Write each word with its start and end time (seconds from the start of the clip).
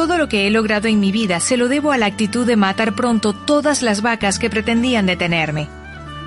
Todo 0.00 0.16
lo 0.16 0.30
que 0.30 0.46
he 0.46 0.50
logrado 0.50 0.88
en 0.88 0.98
mi 0.98 1.12
vida 1.12 1.40
se 1.40 1.58
lo 1.58 1.68
debo 1.68 1.92
a 1.92 1.98
la 1.98 2.06
actitud 2.06 2.46
de 2.46 2.56
matar 2.56 2.94
pronto 2.94 3.34
todas 3.34 3.82
las 3.82 4.00
vacas 4.00 4.38
que 4.38 4.48
pretendían 4.48 5.04
detenerme. 5.04 5.68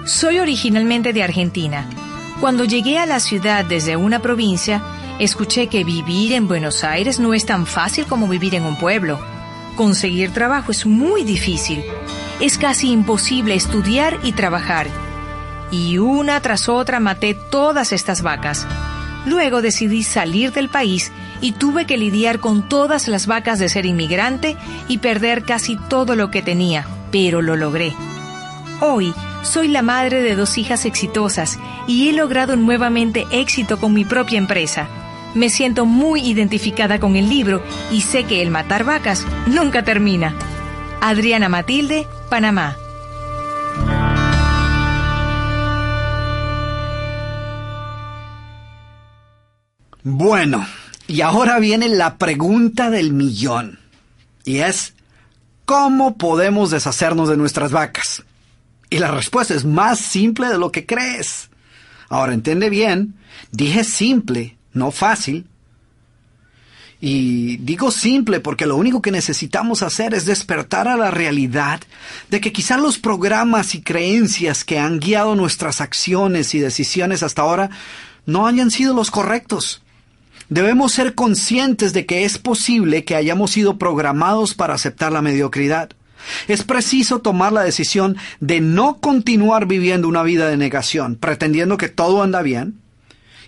Soy 0.05 0.37
originalmente 0.37 1.11
de 1.11 1.23
Argentina. 1.23 1.89
Cuando 2.39 2.65
llegué 2.65 2.99
a 2.99 3.07
la 3.07 3.19
ciudad 3.19 3.65
desde 3.65 3.95
una 3.95 4.19
provincia, 4.19 4.83
escuché 5.17 5.69
que 5.69 5.83
vivir 5.83 6.33
en 6.33 6.47
Buenos 6.47 6.83
Aires 6.83 7.19
no 7.19 7.33
es 7.33 7.47
tan 7.47 7.65
fácil 7.65 8.05
como 8.05 8.27
vivir 8.27 8.53
en 8.53 8.63
un 8.63 8.77
pueblo. 8.77 9.19
Conseguir 9.75 10.31
trabajo 10.31 10.71
es 10.71 10.85
muy 10.85 11.23
difícil. 11.23 11.83
Es 12.39 12.59
casi 12.59 12.91
imposible 12.91 13.55
estudiar 13.55 14.19
y 14.21 14.33
trabajar. 14.33 14.85
Y 15.71 15.97
una 15.97 16.39
tras 16.41 16.69
otra 16.69 16.99
maté 16.99 17.33
todas 17.33 17.91
estas 17.91 18.21
vacas. 18.21 18.67
Luego 19.25 19.61
decidí 19.61 20.03
salir 20.03 20.51
del 20.51 20.69
país 20.69 21.11
y 21.41 21.53
tuve 21.53 21.85
que 21.85 21.97
lidiar 21.97 22.39
con 22.39 22.67
todas 22.67 23.07
las 23.07 23.27
vacas 23.27 23.59
de 23.59 23.69
ser 23.69 23.85
inmigrante 23.85 24.57
y 24.87 24.97
perder 24.97 25.43
casi 25.43 25.77
todo 25.89 26.15
lo 26.15 26.31
que 26.31 26.41
tenía, 26.41 26.85
pero 27.11 27.41
lo 27.41 27.55
logré. 27.55 27.93
Hoy 28.81 29.13
soy 29.43 29.67
la 29.67 29.81
madre 29.81 30.21
de 30.21 30.35
dos 30.35 30.57
hijas 30.57 30.85
exitosas 30.85 31.59
y 31.87 32.09
he 32.09 32.13
logrado 32.13 32.55
nuevamente 32.55 33.25
éxito 33.31 33.79
con 33.79 33.93
mi 33.93 34.05
propia 34.05 34.37
empresa. 34.37 34.87
Me 35.33 35.49
siento 35.49 35.85
muy 35.85 36.21
identificada 36.21 36.99
con 36.99 37.15
el 37.15 37.29
libro 37.29 37.63
y 37.91 38.01
sé 38.01 38.23
que 38.25 38.41
el 38.41 38.51
matar 38.51 38.83
vacas 38.83 39.25
nunca 39.47 39.83
termina. 39.83 40.35
Adriana 41.01 41.49
Matilde, 41.49 42.07
Panamá. 42.29 42.77
Bueno, 50.03 50.67
y 51.07 51.21
ahora 51.21 51.59
viene 51.59 51.87
la 51.87 52.17
pregunta 52.17 52.89
del 52.89 53.13
millón. 53.13 53.79
Y 54.43 54.57
es, 54.57 54.93
¿cómo 55.65 56.17
podemos 56.17 56.71
deshacernos 56.71 57.29
de 57.29 57.37
nuestras 57.37 57.71
vacas? 57.71 58.23
Y 58.89 58.99
la 58.99 59.11
respuesta 59.11 59.53
es 59.53 59.63
más 59.63 59.99
simple 59.99 60.47
de 60.47 60.57
lo 60.57 60.71
que 60.71 60.85
crees. 60.85 61.49
Ahora 62.09 62.33
entiende 62.33 62.69
bien, 62.69 63.15
dije 63.51 63.85
simple, 63.85 64.57
no 64.73 64.91
fácil. 64.91 65.47
Y 66.99 67.57
digo 67.57 67.89
simple 67.89 68.39
porque 68.39 68.65
lo 68.65 68.75
único 68.75 69.01
que 69.01 69.11
necesitamos 69.11 69.83
hacer 69.83 70.13
es 70.13 70.25
despertar 70.25 70.87
a 70.87 70.97
la 70.97 71.11
realidad 71.11 71.81
de 72.29 72.41
que 72.41 72.53
quizá 72.53 72.77
los 72.77 72.97
programas 72.97 73.73
y 73.75 73.81
creencias 73.81 74.63
que 74.63 74.79
han 74.79 74.99
guiado 74.99 75.35
nuestras 75.35 75.81
acciones 75.81 76.53
y 76.55 76.59
decisiones 76.59 77.23
hasta 77.23 77.41
ahora 77.41 77.69
no 78.25 78.47
hayan 78.47 78.71
sido 78.71 78.93
los 78.93 79.11
correctos. 79.11 79.82
Debemos 80.49 80.91
ser 80.91 81.15
conscientes 81.15 81.93
de 81.93 82.05
que 82.05 82.25
es 82.25 82.37
posible 82.37 83.05
que 83.05 83.15
hayamos 83.15 83.51
sido 83.51 83.77
programados 83.77 84.53
para 84.53 84.73
aceptar 84.73 85.11
la 85.11 85.21
mediocridad. 85.21 85.89
Es 86.47 86.63
preciso 86.63 87.19
tomar 87.19 87.53
la 87.53 87.63
decisión 87.63 88.17
de 88.39 88.61
no 88.61 88.99
continuar 88.99 89.67
viviendo 89.67 90.07
una 90.07 90.23
vida 90.23 90.47
de 90.47 90.57
negación, 90.57 91.15
pretendiendo 91.15 91.77
que 91.77 91.89
todo 91.89 92.23
anda 92.23 92.41
bien, 92.41 92.79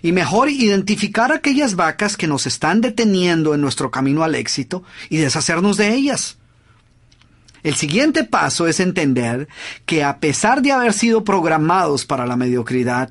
y 0.02 0.12
mejor 0.12 0.50
identificar 0.50 1.32
aquellas 1.32 1.74
vacas 1.74 2.16
que 2.16 2.26
nos 2.26 2.46
están 2.46 2.80
deteniendo 2.80 3.54
en 3.54 3.60
nuestro 3.60 3.90
camino 3.90 4.22
al 4.22 4.34
éxito 4.34 4.82
y 5.08 5.16
deshacernos 5.16 5.76
de 5.76 5.94
ellas. 5.94 6.38
El 7.62 7.74
siguiente 7.74 8.24
paso 8.24 8.68
es 8.68 8.78
entender 8.78 9.48
que 9.86 10.04
a 10.04 10.20
pesar 10.20 10.62
de 10.62 10.72
haber 10.72 10.92
sido 10.92 11.24
programados 11.24 12.04
para 12.04 12.26
la 12.26 12.36
mediocridad, 12.36 13.10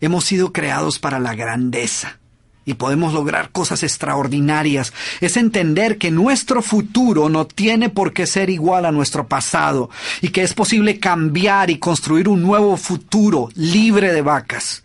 hemos 0.00 0.24
sido 0.24 0.52
creados 0.52 0.98
para 0.98 1.18
la 1.18 1.34
grandeza 1.34 2.19
y 2.64 2.74
podemos 2.74 3.12
lograr 3.12 3.50
cosas 3.50 3.82
extraordinarias 3.82 4.92
es 5.20 5.36
entender 5.36 5.98
que 5.98 6.10
nuestro 6.10 6.62
futuro 6.62 7.28
no 7.28 7.46
tiene 7.46 7.88
por 7.88 8.12
qué 8.12 8.26
ser 8.26 8.50
igual 8.50 8.84
a 8.84 8.92
nuestro 8.92 9.26
pasado 9.26 9.90
y 10.20 10.28
que 10.28 10.42
es 10.42 10.54
posible 10.54 11.00
cambiar 11.00 11.70
y 11.70 11.78
construir 11.78 12.28
un 12.28 12.42
nuevo 12.42 12.76
futuro 12.76 13.48
libre 13.54 14.12
de 14.12 14.22
vacas. 14.22 14.84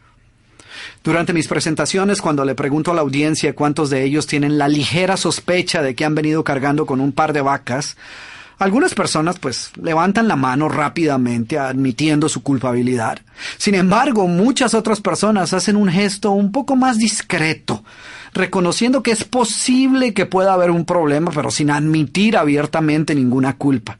Durante 1.03 1.33
mis 1.33 1.47
presentaciones, 1.47 2.21
cuando 2.21 2.43
le 2.45 2.55
pregunto 2.55 2.91
a 2.91 2.95
la 2.95 3.01
audiencia 3.01 3.53
cuántos 3.53 3.91
de 3.91 4.03
ellos 4.03 4.25
tienen 4.25 4.57
la 4.57 4.67
ligera 4.67 5.17
sospecha 5.17 5.83
de 5.83 5.93
que 5.93 6.03
han 6.03 6.15
venido 6.15 6.43
cargando 6.43 6.87
con 6.87 6.99
un 6.99 7.11
par 7.11 7.31
de 7.31 7.41
vacas, 7.41 7.95
algunas 8.57 8.93
personas 8.93 9.39
pues 9.39 9.71
levantan 9.81 10.27
la 10.27 10.35
mano 10.35 10.69
rápidamente 10.69 11.59
admitiendo 11.59 12.29
su 12.29 12.43
culpabilidad. 12.43 13.19
Sin 13.57 13.75
embargo, 13.75 14.27
muchas 14.27 14.73
otras 14.73 15.01
personas 15.01 15.53
hacen 15.53 15.75
un 15.75 15.89
gesto 15.89 16.31
un 16.31 16.51
poco 16.51 16.75
más 16.75 16.97
discreto, 16.97 17.83
reconociendo 18.33 19.03
que 19.03 19.11
es 19.11 19.23
posible 19.23 20.13
que 20.13 20.25
pueda 20.25 20.53
haber 20.53 20.71
un 20.71 20.85
problema, 20.85 21.31
pero 21.31 21.51
sin 21.51 21.71
admitir 21.71 22.37
abiertamente 22.37 23.15
ninguna 23.15 23.57
culpa. 23.57 23.99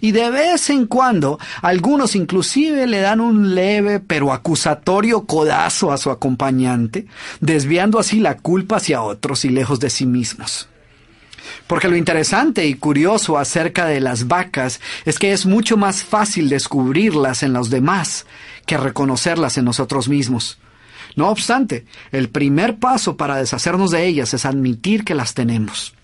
Y 0.00 0.12
de 0.12 0.30
vez 0.30 0.68
en 0.70 0.86
cuando, 0.86 1.38
algunos 1.62 2.16
inclusive 2.16 2.86
le 2.86 3.00
dan 3.00 3.20
un 3.20 3.54
leve 3.54 4.00
pero 4.00 4.32
acusatorio 4.32 5.24
codazo 5.24 5.90
a 5.90 5.96
su 5.96 6.10
acompañante, 6.10 7.06
desviando 7.40 7.98
así 7.98 8.20
la 8.20 8.36
culpa 8.36 8.76
hacia 8.76 9.02
otros 9.02 9.44
y 9.44 9.48
lejos 9.48 9.80
de 9.80 9.90
sí 9.90 10.06
mismos. 10.06 10.68
Porque 11.66 11.88
lo 11.88 11.96
interesante 11.96 12.66
y 12.66 12.74
curioso 12.74 13.38
acerca 13.38 13.86
de 13.86 14.00
las 14.00 14.28
vacas 14.28 14.80
es 15.04 15.18
que 15.18 15.32
es 15.32 15.46
mucho 15.46 15.76
más 15.76 16.02
fácil 16.02 16.48
descubrirlas 16.48 17.42
en 17.42 17.52
los 17.52 17.70
demás 17.70 18.26
que 18.66 18.76
reconocerlas 18.76 19.58
en 19.58 19.64
nosotros 19.64 20.08
mismos. 20.08 20.58
No 21.14 21.28
obstante, 21.28 21.86
el 22.12 22.28
primer 22.28 22.76
paso 22.76 23.16
para 23.16 23.36
deshacernos 23.36 23.90
de 23.90 24.06
ellas 24.06 24.34
es 24.34 24.44
admitir 24.44 25.04
que 25.04 25.14
las 25.14 25.34
tenemos. 25.34 25.94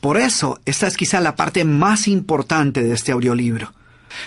Por 0.00 0.16
eso, 0.16 0.60
esta 0.64 0.86
es 0.86 0.96
quizá 0.96 1.20
la 1.20 1.36
parte 1.36 1.64
más 1.64 2.08
importante 2.08 2.82
de 2.82 2.94
este 2.94 3.12
audiolibro. 3.12 3.72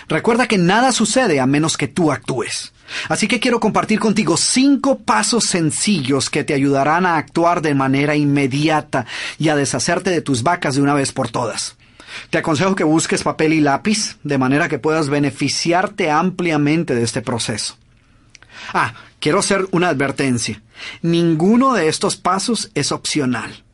Recuerda 0.08 0.48
que 0.48 0.58
nada 0.58 0.92
sucede 0.92 1.40
a 1.40 1.46
menos 1.46 1.76
que 1.76 1.88
tú 1.88 2.12
actúes. 2.12 2.72
Así 3.08 3.26
que 3.26 3.40
quiero 3.40 3.60
compartir 3.60 3.98
contigo 3.98 4.36
cinco 4.36 4.98
pasos 4.98 5.44
sencillos 5.44 6.30
que 6.30 6.44
te 6.44 6.54
ayudarán 6.54 7.06
a 7.06 7.16
actuar 7.16 7.62
de 7.62 7.74
manera 7.74 8.16
inmediata 8.16 9.06
y 9.38 9.48
a 9.48 9.56
deshacerte 9.56 10.10
de 10.10 10.20
tus 10.20 10.42
vacas 10.42 10.74
de 10.74 10.82
una 10.82 10.94
vez 10.94 11.12
por 11.12 11.30
todas. 11.30 11.76
Te 12.30 12.38
aconsejo 12.38 12.74
que 12.74 12.84
busques 12.84 13.22
papel 13.22 13.54
y 13.54 13.60
lápiz 13.60 14.18
de 14.22 14.38
manera 14.38 14.68
que 14.68 14.78
puedas 14.78 15.08
beneficiarte 15.08 16.10
ampliamente 16.10 16.94
de 16.94 17.02
este 17.02 17.22
proceso. 17.22 17.76
Ah, 18.72 18.94
quiero 19.18 19.38
hacer 19.38 19.66
una 19.70 19.88
advertencia. 19.88 20.62
Ninguno 21.00 21.72
de 21.72 21.88
estos 21.88 22.16
pasos 22.16 22.70
es 22.74 22.92
opcional. 22.92 23.64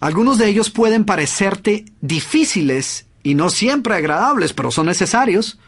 Algunos 0.00 0.38
de 0.38 0.48
ellos 0.48 0.70
pueden 0.70 1.04
parecerte 1.04 1.84
difíciles 2.00 3.06
y 3.22 3.34
no 3.34 3.50
siempre 3.50 3.94
agradables, 3.94 4.52
pero 4.52 4.70
son 4.70 4.86
necesarios. 4.86 5.58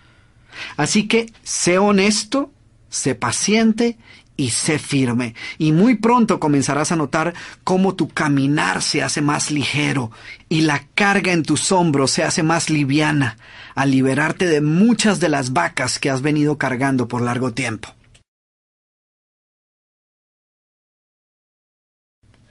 Así 0.77 1.07
que 1.07 1.33
sé 1.43 1.79
honesto 1.79 2.53
sé 2.91 3.15
paciente 3.15 3.97
y 4.37 4.51
sé 4.51 4.79
firme. 4.79 5.35
Y 5.59 5.73
muy 5.73 5.97
pronto 5.97 6.41
comenzarás 6.41 6.93
a 6.93 6.97
notar 6.97 7.35
cómo 7.65 7.95
tu 7.95 8.09
caminar 8.09 8.83
se 8.83 9.03
hace 9.03 9.23
más 9.23 9.51
ligero 9.51 10.11
y 10.49 10.63
la 10.63 10.87
carga 10.95 11.33
en 11.33 11.43
tus 11.43 11.73
hombros 11.73 12.11
se 12.11 12.25
hace 12.25 12.43
más 12.43 12.69
liviana 12.69 13.39
al 13.75 13.93
liberarte 13.93 14.47
de 14.47 14.61
muchas 14.61 15.21
de 15.21 15.29
las 15.29 15.53
vacas 15.53 15.99
que 15.99 16.11
has 16.11 16.21
venido 16.21 16.59
cargando 16.59 17.09
por 17.09 17.23
largo 17.23 17.53
tiempo. 17.53 17.95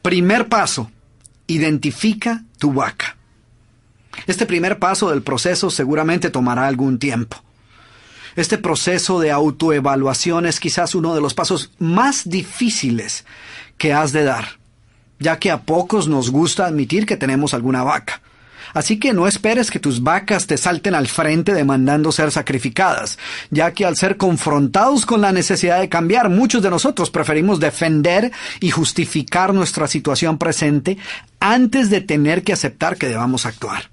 Primer 0.02 0.48
paso. 0.48 0.90
Identifica 1.48 2.44
tu 2.60 2.74
vaca. 2.74 3.19
Este 4.28 4.46
primer 4.46 4.80
paso 4.80 5.10
del 5.10 5.22
proceso 5.22 5.70
seguramente 5.70 6.30
tomará 6.30 6.68
algún 6.68 7.00
tiempo. 7.00 7.44
Este 8.36 8.58
proceso 8.58 9.20
de 9.20 9.32
autoevaluación 9.32 10.46
es 10.46 10.60
quizás 10.60 10.96
uno 10.96 11.16
de 11.16 11.22
los 11.22 11.34
pasos 11.34 11.72
más 11.80 12.30
difíciles 12.30 13.26
que 13.78 13.94
has 13.94 14.12
de 14.12 14.24
dar, 14.24 14.60
ya 15.20 15.40
que 15.40 15.52
a 15.52 15.62
pocos 15.62 16.08
nos 16.08 16.30
gusta 16.30 16.66
admitir 16.66 17.06
que 17.06 17.18
tenemos 17.18 17.54
alguna 17.54 17.84
vaca. 17.84 18.22
Así 18.74 19.00
que 19.00 19.14
no 19.14 19.28
esperes 19.28 19.72
que 19.72 19.80
tus 19.80 20.04
vacas 20.04 20.46
te 20.46 20.58
salten 20.58 20.94
al 20.94 21.08
frente 21.08 21.54
demandando 21.54 22.12
ser 22.12 22.32
sacrificadas, 22.32 23.18
ya 23.50 23.72
que 23.72 23.86
al 23.86 23.98
ser 23.98 24.18
confrontados 24.18 25.06
con 25.06 25.22
la 25.22 25.32
necesidad 25.32 25.80
de 25.80 25.90
cambiar, 25.90 26.30
muchos 26.30 26.62
de 26.62 26.70
nosotros 26.70 27.10
preferimos 27.10 27.60
defender 27.60 28.32
y 28.60 28.70
justificar 28.70 29.54
nuestra 29.54 29.88
situación 29.88 30.38
presente 30.38 30.98
antes 31.40 31.90
de 31.90 32.02
tener 32.02 32.44
que 32.44 32.54
aceptar 32.54 32.98
que 32.98 33.08
debamos 33.08 33.46
actuar. 33.46 33.90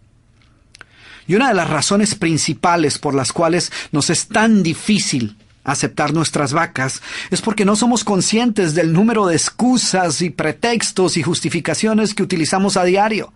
Y 1.27 1.35
una 1.35 1.49
de 1.49 1.55
las 1.55 1.69
razones 1.69 2.15
principales 2.15 2.99
por 2.99 3.15
las 3.15 3.33
cuales 3.33 3.73
nos 3.93 4.11
es 4.11 4.29
tan 4.29 4.63
difícil 4.63 5.37
aceptar 5.65 6.15
nuestras 6.15 6.53
vacas 6.53 7.03
es 7.31 7.43
porque 7.43 7.65
no 7.65 7.77
somos 7.77 8.05
conscientes 8.05 8.75
del 8.75 8.93
número 8.93 9.27
de 9.27 9.35
excusas 9.35 10.23
y 10.23 10.31
pretextos 10.31 11.17
y 11.17 11.23
justificaciones 11.23 12.15
que 12.15 12.23
utilizamos 12.23 12.77
a 12.77 12.85
diario. 12.85 13.33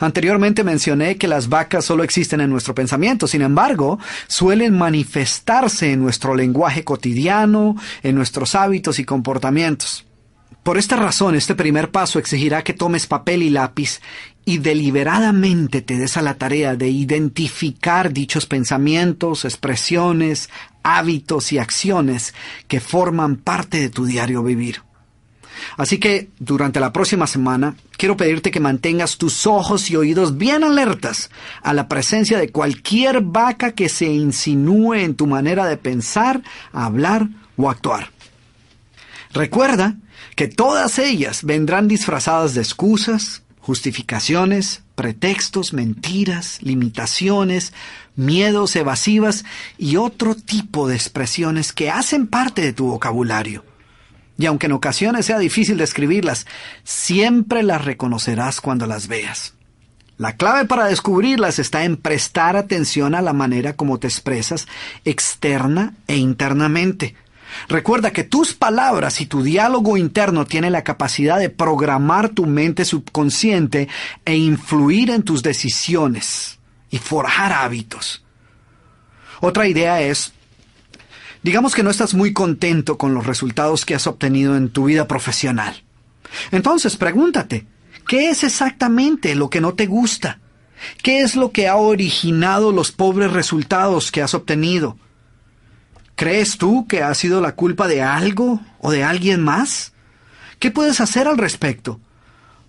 Anteriormente 0.00 0.62
mencioné 0.62 1.16
que 1.16 1.26
las 1.26 1.48
vacas 1.48 1.84
solo 1.84 2.04
existen 2.04 2.40
en 2.40 2.50
nuestro 2.50 2.74
pensamiento, 2.74 3.26
sin 3.26 3.42
embargo, 3.42 3.98
suelen 4.28 4.78
manifestarse 4.78 5.92
en 5.92 6.00
nuestro 6.00 6.36
lenguaje 6.36 6.84
cotidiano, 6.84 7.74
en 8.02 8.14
nuestros 8.14 8.54
hábitos 8.54 9.00
y 9.00 9.04
comportamientos. 9.04 10.06
Por 10.62 10.78
esta 10.78 10.96
razón, 10.96 11.34
este 11.34 11.54
primer 11.54 11.90
paso 11.90 12.18
exigirá 12.18 12.62
que 12.62 12.74
tomes 12.74 13.06
papel 13.06 13.42
y 13.42 13.50
lápiz 13.50 14.00
y 14.48 14.56
deliberadamente 14.56 15.82
te 15.82 15.98
des 15.98 16.16
a 16.16 16.22
la 16.22 16.38
tarea 16.38 16.74
de 16.74 16.88
identificar 16.88 18.14
dichos 18.14 18.46
pensamientos, 18.46 19.44
expresiones, 19.44 20.48
hábitos 20.82 21.52
y 21.52 21.58
acciones 21.58 22.32
que 22.66 22.80
forman 22.80 23.36
parte 23.36 23.78
de 23.78 23.90
tu 23.90 24.06
diario 24.06 24.42
vivir. 24.42 24.80
Así 25.76 25.98
que 25.98 26.30
durante 26.38 26.80
la 26.80 26.94
próxima 26.94 27.26
semana 27.26 27.76
quiero 27.98 28.16
pedirte 28.16 28.50
que 28.50 28.58
mantengas 28.58 29.18
tus 29.18 29.46
ojos 29.46 29.90
y 29.90 29.96
oídos 29.96 30.38
bien 30.38 30.64
alertas 30.64 31.28
a 31.62 31.74
la 31.74 31.86
presencia 31.86 32.38
de 32.38 32.50
cualquier 32.50 33.20
vaca 33.20 33.72
que 33.72 33.90
se 33.90 34.06
insinúe 34.06 34.94
en 34.94 35.14
tu 35.14 35.26
manera 35.26 35.66
de 35.66 35.76
pensar, 35.76 36.40
hablar 36.72 37.28
o 37.58 37.68
actuar. 37.68 38.12
Recuerda 39.34 39.98
que 40.36 40.48
todas 40.48 40.98
ellas 40.98 41.44
vendrán 41.44 41.86
disfrazadas 41.86 42.54
de 42.54 42.62
excusas, 42.62 43.42
justificaciones, 43.68 44.80
pretextos, 44.94 45.74
mentiras, 45.74 46.56
limitaciones, 46.62 47.74
miedos 48.16 48.74
evasivas 48.76 49.44
y 49.76 49.96
otro 49.96 50.34
tipo 50.34 50.88
de 50.88 50.94
expresiones 50.94 51.74
que 51.74 51.90
hacen 51.90 52.28
parte 52.28 52.62
de 52.62 52.72
tu 52.72 52.86
vocabulario. 52.86 53.66
Y 54.38 54.46
aunque 54.46 54.68
en 54.68 54.72
ocasiones 54.72 55.26
sea 55.26 55.38
difícil 55.38 55.76
describirlas, 55.76 56.46
siempre 56.82 57.62
las 57.62 57.84
reconocerás 57.84 58.62
cuando 58.62 58.86
las 58.86 59.06
veas. 59.06 59.52
La 60.16 60.32
clave 60.32 60.64
para 60.64 60.86
descubrirlas 60.86 61.58
está 61.58 61.84
en 61.84 61.98
prestar 61.98 62.56
atención 62.56 63.14
a 63.14 63.20
la 63.20 63.34
manera 63.34 63.74
como 63.74 63.98
te 63.98 64.06
expresas 64.06 64.66
externa 65.04 65.92
e 66.06 66.16
internamente. 66.16 67.16
Recuerda 67.68 68.12
que 68.12 68.24
tus 68.24 68.54
palabras 68.54 69.20
y 69.20 69.26
tu 69.26 69.42
diálogo 69.42 69.96
interno 69.96 70.46
tienen 70.46 70.72
la 70.72 70.84
capacidad 70.84 71.38
de 71.38 71.50
programar 71.50 72.30
tu 72.30 72.46
mente 72.46 72.84
subconsciente 72.84 73.88
e 74.24 74.36
influir 74.36 75.10
en 75.10 75.22
tus 75.22 75.42
decisiones 75.42 76.58
y 76.90 76.98
forjar 76.98 77.52
hábitos. 77.52 78.24
Otra 79.40 79.68
idea 79.68 80.00
es, 80.00 80.32
digamos 81.42 81.74
que 81.74 81.82
no 81.82 81.90
estás 81.90 82.14
muy 82.14 82.32
contento 82.32 82.98
con 82.98 83.14
los 83.14 83.26
resultados 83.26 83.84
que 83.84 83.94
has 83.94 84.06
obtenido 84.06 84.56
en 84.56 84.70
tu 84.70 84.84
vida 84.84 85.06
profesional. 85.06 85.82
Entonces 86.50 86.96
pregúntate, 86.96 87.66
¿qué 88.06 88.30
es 88.30 88.44
exactamente 88.44 89.34
lo 89.34 89.50
que 89.50 89.60
no 89.60 89.74
te 89.74 89.86
gusta? 89.86 90.40
¿Qué 91.02 91.20
es 91.20 91.34
lo 91.34 91.50
que 91.50 91.68
ha 91.68 91.76
originado 91.76 92.72
los 92.72 92.92
pobres 92.92 93.32
resultados 93.32 94.12
que 94.12 94.22
has 94.22 94.34
obtenido? 94.34 94.96
¿Crees 96.18 96.58
tú 96.58 96.88
que 96.88 97.04
ha 97.04 97.14
sido 97.14 97.40
la 97.40 97.54
culpa 97.54 97.86
de 97.86 98.02
algo 98.02 98.60
o 98.80 98.90
de 98.90 99.04
alguien 99.04 99.40
más? 99.40 99.92
¿Qué 100.58 100.72
puedes 100.72 101.00
hacer 101.00 101.28
al 101.28 101.38
respecto? 101.38 102.00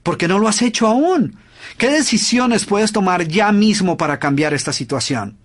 Porque 0.04 0.28
no 0.28 0.38
lo 0.38 0.48
has 0.48 0.62
hecho 0.62 0.86
aún. 0.86 1.36
¿Qué 1.80 1.90
decisiones 1.90 2.66
puedes 2.66 2.92
tomar 2.92 3.28
ya 3.28 3.51
mismo 3.51 3.98
para 3.98 4.19
cambiar 4.19 4.54
esta 4.54 4.72
situación? 4.72 5.36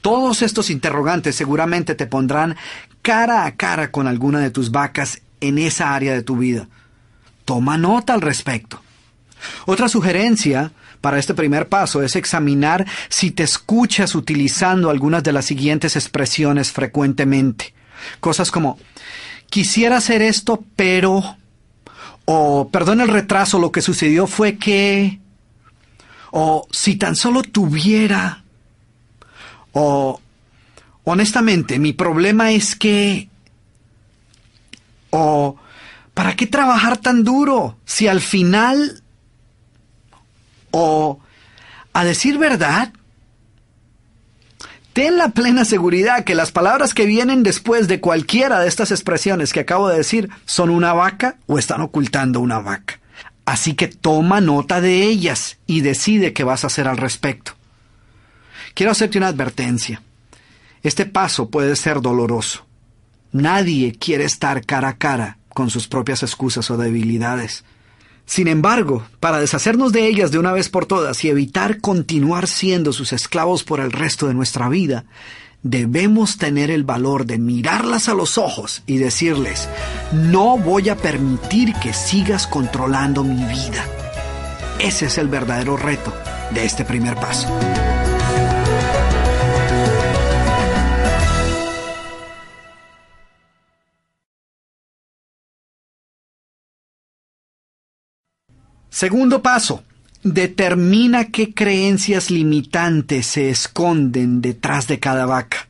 Todos 0.00 0.42
estos 0.42 0.70
interrogantes 0.70 1.34
seguramente 1.34 1.96
te 1.96 2.06
pondrán 2.06 2.54
cara 3.02 3.46
a 3.46 3.56
cara 3.56 3.90
con 3.90 4.06
alguna 4.06 4.38
de 4.38 4.52
tus 4.52 4.70
vacas 4.70 5.22
en 5.40 5.58
esa 5.58 5.92
área 5.92 6.12
de 6.12 6.22
tu 6.22 6.36
vida. 6.36 6.68
Toma 7.44 7.78
nota 7.78 8.14
al 8.14 8.20
respecto. 8.20 8.80
Otra 9.66 9.88
sugerencia 9.88 10.70
para 11.00 11.18
este 11.18 11.34
primer 11.34 11.68
paso 11.68 12.02
es 12.02 12.16
examinar 12.16 12.86
si 13.08 13.30
te 13.30 13.42
escuchas 13.42 14.14
utilizando 14.14 14.90
algunas 14.90 15.22
de 15.22 15.32
las 15.32 15.46
siguientes 15.46 15.96
expresiones 15.96 16.72
frecuentemente. 16.72 17.74
Cosas 18.20 18.50
como 18.50 18.78
quisiera 19.48 19.96
hacer 19.96 20.22
esto, 20.22 20.64
pero 20.76 21.36
o 22.24 22.68
perdón 22.70 23.00
el 23.00 23.08
retraso, 23.08 23.58
lo 23.58 23.72
que 23.72 23.82
sucedió 23.82 24.26
fue 24.26 24.56
que 24.56 25.20
o 26.30 26.66
si 26.70 26.96
tan 26.96 27.16
solo 27.16 27.42
tuviera 27.42 28.44
o 29.72 30.20
honestamente 31.04 31.78
mi 31.78 31.92
problema 31.92 32.52
es 32.52 32.76
que 32.76 33.28
o 35.10 35.56
¿para 36.14 36.36
qué 36.36 36.46
trabajar 36.46 36.98
tan 36.98 37.24
duro 37.24 37.78
si 37.84 38.06
al 38.06 38.20
final 38.20 38.99
o, 40.70 41.20
a 41.92 42.04
decir 42.04 42.38
verdad, 42.38 42.92
ten 44.92 45.16
la 45.16 45.30
plena 45.30 45.64
seguridad 45.64 46.24
que 46.24 46.34
las 46.34 46.52
palabras 46.52 46.94
que 46.94 47.06
vienen 47.06 47.42
después 47.42 47.88
de 47.88 48.00
cualquiera 48.00 48.60
de 48.60 48.68
estas 48.68 48.90
expresiones 48.90 49.52
que 49.52 49.60
acabo 49.60 49.88
de 49.88 49.98
decir 49.98 50.28
son 50.46 50.70
una 50.70 50.92
vaca 50.92 51.36
o 51.46 51.58
están 51.58 51.80
ocultando 51.80 52.40
una 52.40 52.58
vaca. 52.60 53.00
Así 53.44 53.74
que 53.74 53.88
toma 53.88 54.40
nota 54.40 54.80
de 54.80 55.02
ellas 55.02 55.58
y 55.66 55.80
decide 55.80 56.32
qué 56.32 56.44
vas 56.44 56.64
a 56.64 56.68
hacer 56.68 56.86
al 56.86 56.98
respecto. 56.98 57.52
Quiero 58.74 58.92
hacerte 58.92 59.18
una 59.18 59.28
advertencia. 59.28 60.02
Este 60.82 61.04
paso 61.04 61.50
puede 61.50 61.76
ser 61.76 62.00
doloroso. 62.00 62.66
Nadie 63.32 63.92
quiere 63.92 64.24
estar 64.24 64.64
cara 64.64 64.88
a 64.88 64.96
cara 64.96 65.38
con 65.48 65.70
sus 65.70 65.88
propias 65.88 66.22
excusas 66.22 66.70
o 66.70 66.76
debilidades. 66.76 67.64
Sin 68.30 68.46
embargo, 68.46 69.04
para 69.18 69.40
deshacernos 69.40 69.90
de 69.90 70.06
ellas 70.06 70.30
de 70.30 70.38
una 70.38 70.52
vez 70.52 70.68
por 70.68 70.86
todas 70.86 71.24
y 71.24 71.28
evitar 71.28 71.80
continuar 71.80 72.46
siendo 72.46 72.92
sus 72.92 73.12
esclavos 73.12 73.64
por 73.64 73.80
el 73.80 73.90
resto 73.90 74.28
de 74.28 74.34
nuestra 74.34 74.68
vida, 74.68 75.04
debemos 75.64 76.38
tener 76.38 76.70
el 76.70 76.84
valor 76.84 77.26
de 77.26 77.38
mirarlas 77.38 78.08
a 78.08 78.14
los 78.14 78.38
ojos 78.38 78.84
y 78.86 78.98
decirles, 78.98 79.68
no 80.12 80.56
voy 80.58 80.90
a 80.90 80.96
permitir 80.96 81.74
que 81.82 81.92
sigas 81.92 82.46
controlando 82.46 83.24
mi 83.24 83.42
vida. 83.46 83.84
Ese 84.78 85.06
es 85.06 85.18
el 85.18 85.26
verdadero 85.26 85.76
reto 85.76 86.14
de 86.54 86.64
este 86.64 86.84
primer 86.84 87.16
paso. 87.16 87.48
Segundo 99.00 99.40
paso. 99.40 99.82
Determina 100.22 101.28
qué 101.28 101.54
creencias 101.54 102.30
limitantes 102.30 103.24
se 103.24 103.48
esconden 103.48 104.42
detrás 104.42 104.88
de 104.88 104.98
cada 104.98 105.24
vaca. 105.24 105.68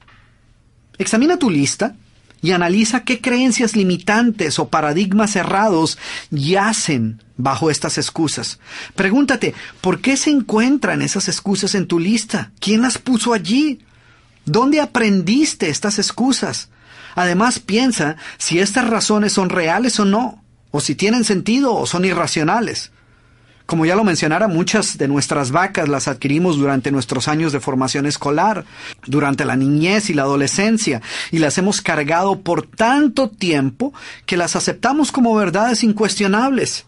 Examina 0.99 1.37
tu 1.37 1.49
lista 1.49 1.95
y 2.43 2.51
analiza 2.51 3.05
qué 3.05 3.21
creencias 3.21 3.77
limitantes 3.77 4.59
o 4.59 4.69
paradigmas 4.69 5.31
cerrados 5.31 5.97
yacen 6.33 7.23
bajo 7.37 7.71
estas 7.71 7.99
excusas. 7.99 8.59
Pregúntate, 8.97 9.55
¿por 9.81 10.01
qué 10.01 10.17
se 10.17 10.31
encuentran 10.31 11.01
esas 11.01 11.29
excusas 11.29 11.77
en 11.77 11.87
tu 11.87 12.01
lista? 12.01 12.51
¿Quién 12.59 12.83
las 12.83 12.99
puso 12.99 13.33
allí? 13.33 13.79
¿Dónde 14.45 14.81
aprendiste 14.81 15.69
estas 15.69 16.01
excusas? 16.01 16.69
Además, 17.15 17.61
piensa 17.61 18.17
si 18.39 18.59
estas 18.59 18.89
razones 18.89 19.33
son 19.33 19.51
reales 19.51 20.01
o 20.01 20.05
no, 20.05 20.43
o 20.73 20.81
si 20.81 20.97
tienen 20.97 21.23
sentido 21.23 21.77
o 21.77 21.87
son 21.87 22.05
irracionales. 22.05 22.91
Como 23.71 23.87
ya 23.87 23.95
lo 23.95 24.03
mencionara, 24.03 24.49
muchas 24.49 24.99
de 24.99 25.07
nuestras 25.07 25.53
vacas 25.53 25.89
las 25.89 26.09
adquirimos 26.09 26.59
durante 26.59 26.91
nuestros 26.91 27.29
años 27.29 27.53
de 27.53 27.61
formación 27.61 28.05
escolar, 28.05 28.65
durante 29.07 29.45
la 29.45 29.55
niñez 29.55 30.11
y 30.11 30.15
la 30.15 30.23
adolescencia, 30.23 31.03
y 31.31 31.39
las 31.39 31.57
hemos 31.57 31.81
cargado 31.81 32.41
por 32.41 32.67
tanto 32.67 33.31
tiempo 33.31 33.95
que 34.27 34.37
las 34.37 34.57
aceptamos 34.57 35.13
como 35.13 35.37
verdades 35.37 35.85
incuestionables. 35.85 36.85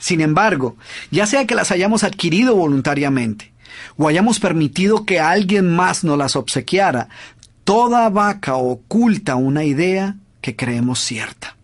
Sin 0.00 0.20
embargo, 0.20 0.76
ya 1.12 1.26
sea 1.26 1.46
que 1.46 1.54
las 1.54 1.70
hayamos 1.70 2.02
adquirido 2.02 2.56
voluntariamente, 2.56 3.52
o 3.96 4.08
hayamos 4.08 4.40
permitido 4.40 5.04
que 5.04 5.20
alguien 5.20 5.72
más 5.72 6.02
nos 6.02 6.18
las 6.18 6.34
obsequiara, 6.34 7.10
toda 7.62 8.08
vaca 8.08 8.56
oculta 8.56 9.36
una 9.36 9.62
idea 9.62 10.16
que 10.40 10.56
creemos 10.56 10.98
cierta. 10.98 11.54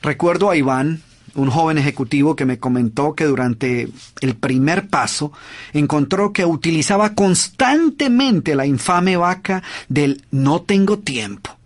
Recuerdo 0.00 0.48
a 0.48 0.56
Iván, 0.56 1.02
un 1.34 1.50
joven 1.50 1.78
ejecutivo 1.78 2.36
que 2.36 2.44
me 2.44 2.58
comentó 2.58 3.14
que 3.14 3.24
durante 3.24 3.88
el 4.20 4.34
primer 4.36 4.88
paso 4.88 5.32
encontró 5.72 6.32
que 6.32 6.44
utilizaba 6.44 7.14
constantemente 7.14 8.54
la 8.54 8.66
infame 8.66 9.16
vaca 9.16 9.62
del 9.88 10.24
no 10.30 10.62
tengo 10.62 10.98
tiempo. 10.98 11.56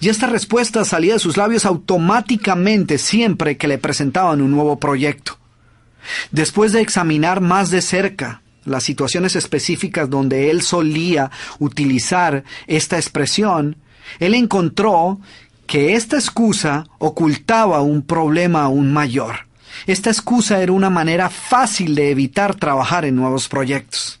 Y 0.00 0.08
esta 0.08 0.26
respuesta 0.26 0.84
salía 0.84 1.14
de 1.14 1.18
sus 1.18 1.36
labios 1.36 1.64
automáticamente 1.64 2.98
siempre 2.98 3.56
que 3.56 3.68
le 3.68 3.78
presentaban 3.78 4.42
un 4.42 4.50
nuevo 4.50 4.78
proyecto. 4.78 5.38
Después 6.30 6.72
de 6.72 6.80
examinar 6.80 7.40
más 7.40 7.70
de 7.70 7.82
cerca 7.82 8.42
las 8.64 8.82
situaciones 8.82 9.34
específicas 9.36 10.10
donde 10.10 10.50
él 10.50 10.62
solía 10.62 11.30
utilizar 11.58 12.44
esta 12.66 12.96
expresión, 12.96 13.76
él 14.18 14.34
encontró 14.34 15.20
que 15.68 15.94
esta 15.94 16.16
excusa 16.16 16.86
ocultaba 16.98 17.82
un 17.82 18.02
problema 18.02 18.62
aún 18.62 18.90
mayor. 18.90 19.46
Esta 19.86 20.10
excusa 20.10 20.62
era 20.62 20.72
una 20.72 20.88
manera 20.88 21.28
fácil 21.28 21.94
de 21.94 22.10
evitar 22.10 22.54
trabajar 22.54 23.04
en 23.04 23.14
nuevos 23.14 23.48
proyectos. 23.48 24.18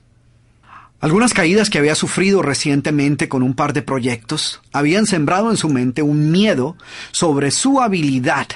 Algunas 1.00 1.32
caídas 1.32 1.70
que 1.70 1.78
había 1.78 1.94
sufrido 1.94 2.42
recientemente 2.42 3.30
con 3.30 3.42
un 3.42 3.54
par 3.54 3.72
de 3.72 3.80
proyectos 3.80 4.60
habían 4.72 5.06
sembrado 5.06 5.50
en 5.50 5.56
su 5.56 5.70
mente 5.70 6.02
un 6.02 6.30
miedo 6.30 6.76
sobre 7.12 7.50
su 7.50 7.80
habilidad 7.80 8.48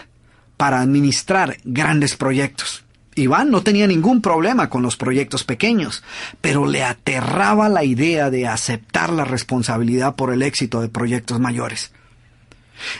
para 0.59 0.83
administrar 0.83 1.57
grandes 1.65 2.15
proyectos. 2.17 2.85
Iván 3.15 3.51
no 3.51 3.63
tenía 3.63 3.87
ningún 3.87 4.21
problema 4.21 4.69
con 4.69 4.83
los 4.83 4.97
proyectos 4.97 5.45
pequeños, 5.45 6.03
pero 6.43 6.67
le 6.67 6.85
aterraba 6.85 7.71
la 7.71 7.85
idea 7.85 8.29
de 8.29 8.47
aceptar 8.47 9.11
la 9.11 9.25
responsabilidad 9.25 10.15
por 10.15 10.31
el 10.31 10.43
éxito 10.43 10.83
de 10.83 10.89
proyectos 10.89 11.41
mayores. 11.41 11.91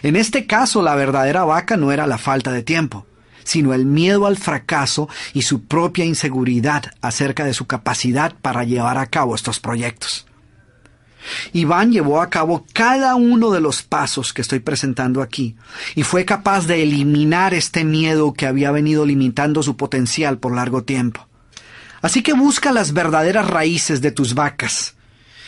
En 0.03 0.17
este 0.17 0.47
caso, 0.47 0.83
la 0.83 0.95
verdadera 0.95 1.45
vaca 1.45 1.77
no 1.77 1.93
era 1.93 2.07
la 2.07 2.19
falta 2.19 2.53
de 2.53 2.63
tiempo, 2.63 3.07
sino 3.45 3.75
el 3.75 3.87
miedo 3.87 4.27
al 4.27 4.37
fracaso 4.37 5.09
y 5.33 5.43
su 5.43 5.65
propia 5.65 6.05
inseguridad 6.05 6.93
acerca 7.01 7.45
de 7.45 7.55
su 7.55 7.67
capacidad 7.67 8.35
para 8.41 8.65
llevar 8.65 8.99
a 8.99 9.07
cabo 9.07 9.35
estos 9.35 9.61
proyectos. 9.61 10.27
Iván 11.53 11.93
llevó 11.93 12.21
a 12.21 12.31
cabo 12.31 12.67
cada 12.73 13.15
uno 13.15 13.51
de 13.51 13.61
los 13.61 13.83
pasos 13.83 14.33
que 14.33 14.43
estoy 14.43 14.61
presentando 14.61 15.23
aquí 15.23 15.57
y 15.95 16.03
fue 16.03 16.25
capaz 16.25 16.67
de 16.67 16.83
eliminar 16.83 17.55
este 17.55 17.85
miedo 17.85 18.33
que 18.33 18.47
había 18.47 18.73
venido 18.73 19.07
limitando 19.07 19.63
su 19.63 19.77
potencial 19.77 20.39
por 20.39 20.55
largo 20.55 20.83
tiempo. 20.83 21.29
Así 22.01 22.23
que 22.23 22.33
busca 22.33 22.73
las 22.73 22.93
verdaderas 22.93 23.47
raíces 23.47 24.01
de 24.01 24.11
tus 24.11 24.35
vacas. 24.35 24.97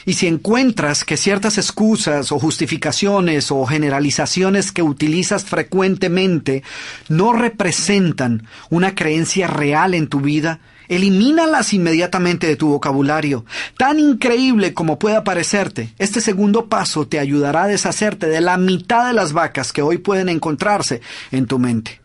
Y 0.06 0.14
si 0.14 0.26
encuentras 0.26 1.04
que 1.04 1.16
ciertas 1.16 1.58
excusas 1.58 2.32
o 2.32 2.38
justificaciones 2.38 3.50
o 3.50 3.64
generalizaciones 3.66 4.72
que 4.72 4.82
utilizas 4.82 5.44
frecuentemente 5.44 6.62
no 7.08 7.32
representan 7.32 8.46
una 8.70 8.94
creencia 8.94 9.46
real 9.46 9.94
en 9.94 10.08
tu 10.08 10.20
vida, 10.20 10.60
Elimínalas 10.88 11.72
inmediatamente 11.72 12.46
de 12.46 12.56
tu 12.56 12.68
vocabulario. 12.68 13.44
Tan 13.78 13.98
increíble 13.98 14.74
como 14.74 14.98
pueda 14.98 15.24
parecerte, 15.24 15.94
este 15.98 16.20
segundo 16.20 16.66
paso 16.66 17.06
te 17.06 17.18
ayudará 17.18 17.64
a 17.64 17.68
deshacerte 17.68 18.26
de 18.26 18.40
la 18.40 18.58
mitad 18.58 19.06
de 19.06 19.14
las 19.14 19.32
vacas 19.32 19.72
que 19.72 19.82
hoy 19.82 19.98
pueden 19.98 20.28
encontrarse 20.28 21.00
en 21.32 21.46
tu 21.46 21.58
mente. 21.58 22.00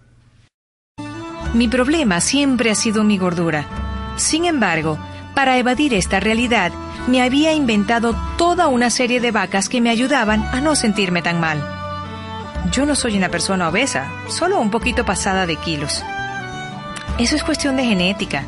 Mi 1.53 1.67
problema 1.67 2.21
siempre 2.21 2.71
ha 2.71 2.75
sido 2.75 3.03
mi 3.03 3.17
gordura. 3.17 3.67
Sin 4.17 4.45
embargo, 4.45 4.97
para 5.33 5.57
evadir 5.57 5.93
esta 5.93 6.19
realidad, 6.19 6.71
me 7.07 7.21
había 7.21 7.53
inventado 7.53 8.15
toda 8.37 8.67
una 8.67 8.89
serie 8.89 9.19
de 9.19 9.31
vacas 9.31 9.69
que 9.69 9.81
me 9.81 9.89
ayudaban 9.89 10.43
a 10.51 10.61
no 10.61 10.75
sentirme 10.75 11.21
tan 11.21 11.39
mal. 11.39 11.63
Yo 12.71 12.85
no 12.85 12.95
soy 12.95 13.17
una 13.17 13.29
persona 13.29 13.69
obesa, 13.69 14.11
solo 14.27 14.59
un 14.59 14.69
poquito 14.69 15.05
pasada 15.05 15.45
de 15.45 15.55
kilos. 15.55 16.03
Eso 17.17 17.35
es 17.35 17.43
cuestión 17.43 17.77
de 17.77 17.85
genética. 17.85 18.43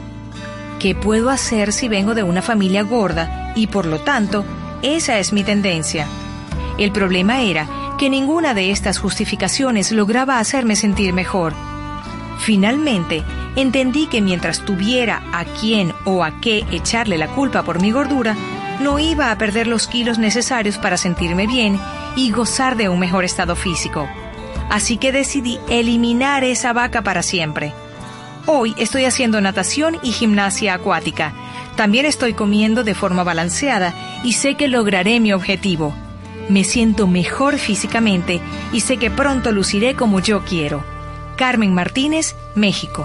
¿Qué 0.80 0.96
puedo 0.96 1.30
hacer 1.30 1.74
si 1.74 1.88
vengo 1.88 2.14
de 2.14 2.24
una 2.24 2.42
familia 2.42 2.84
gorda 2.84 3.52
y 3.56 3.68
por 3.68 3.86
lo 3.86 4.00
tanto 4.00 4.46
esa 4.82 5.20
es 5.20 5.34
mi 5.34 5.44
tendencia? 5.44 6.08
El 6.78 6.92
problema 6.92 7.42
era 7.42 7.68
que 7.98 8.10
ninguna 8.10 8.54
de 8.54 8.72
estas 8.72 8.98
justificaciones 8.98 9.92
lograba 9.92 10.40
hacerme 10.40 10.76
sentir 10.76 11.14
mejor. 11.14 11.54
Finalmente, 12.42 13.24
entendí 13.56 14.08
que 14.08 14.20
mientras 14.20 14.66
tuviera 14.66 15.22
a 15.32 15.46
quién 15.46 15.94
o 16.06 16.24
a 16.24 16.42
qué 16.42 16.66
echarle 16.72 17.20
la 17.20 17.28
culpa 17.28 17.62
por 17.62 17.80
mi 17.80 17.92
gordura, 17.92 18.36
no 18.80 18.98
iba 18.98 19.30
a 19.30 19.38
perder 19.38 19.68
los 19.68 19.86
kilos 19.86 20.18
necesarios 20.18 20.80
para 20.80 20.98
sentirme 20.98 21.46
bien 21.46 21.80
y 22.16 22.32
gozar 22.32 22.78
de 22.78 22.90
un 22.90 22.98
mejor 22.98 23.26
estado 23.26 23.56
físico. 23.56 24.10
Así 24.72 24.98
que 24.98 25.12
decidí 25.12 25.60
eliminar 25.70 26.44
esa 26.44 26.74
vaca 26.74 27.04
para 27.04 27.22
siempre. 27.22 27.74
Hoy 28.48 28.74
estoy 28.80 29.06
haciendo 29.06 29.40
natación 29.40 30.00
y 30.02 30.12
gimnasia 30.12 30.74
acuática. 30.74 31.34
También 31.76 32.08
estoy 32.08 32.34
comiendo 32.34 32.84
de 32.84 32.96
forma 32.96 33.24
balanceada 33.24 33.94
y 34.24 34.34
sé 34.34 34.56
que 34.56 34.68
lograré 34.68 35.20
mi 35.20 35.32
objetivo. 35.32 35.94
Me 36.50 36.64
siento 36.64 37.06
mejor 37.06 37.60
físicamente 37.60 38.42
y 38.74 38.80
sé 38.80 38.98
que 38.98 39.12
pronto 39.12 39.52
luciré 39.52 39.96
como 39.96 40.20
yo 40.22 40.44
quiero. 40.44 40.91
Carmen 41.42 41.74
Martínez, 41.74 42.36
México. 42.54 43.04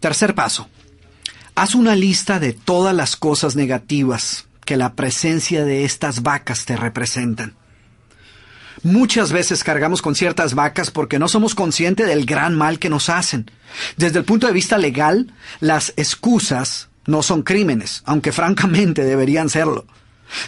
Tercer 0.00 0.34
paso. 0.34 0.68
Haz 1.54 1.76
una 1.76 1.94
lista 1.94 2.40
de 2.40 2.52
todas 2.52 2.96
las 2.96 3.14
cosas 3.14 3.54
negativas 3.54 4.48
que 4.64 4.76
la 4.76 4.94
presencia 4.94 5.64
de 5.64 5.84
estas 5.84 6.24
vacas 6.24 6.64
te 6.64 6.76
representan. 6.76 7.57
Muchas 8.82 9.32
veces 9.32 9.64
cargamos 9.64 10.02
con 10.02 10.14
ciertas 10.14 10.54
vacas 10.54 10.90
porque 10.90 11.18
no 11.18 11.28
somos 11.28 11.54
conscientes 11.54 12.06
del 12.06 12.26
gran 12.26 12.54
mal 12.54 12.78
que 12.78 12.90
nos 12.90 13.08
hacen. 13.08 13.50
Desde 13.96 14.18
el 14.18 14.24
punto 14.24 14.46
de 14.46 14.52
vista 14.52 14.78
legal, 14.78 15.32
las 15.60 15.92
excusas 15.96 16.88
no 17.06 17.22
son 17.22 17.42
crímenes, 17.42 18.02
aunque 18.04 18.32
francamente 18.32 19.04
deberían 19.04 19.48
serlo. 19.48 19.86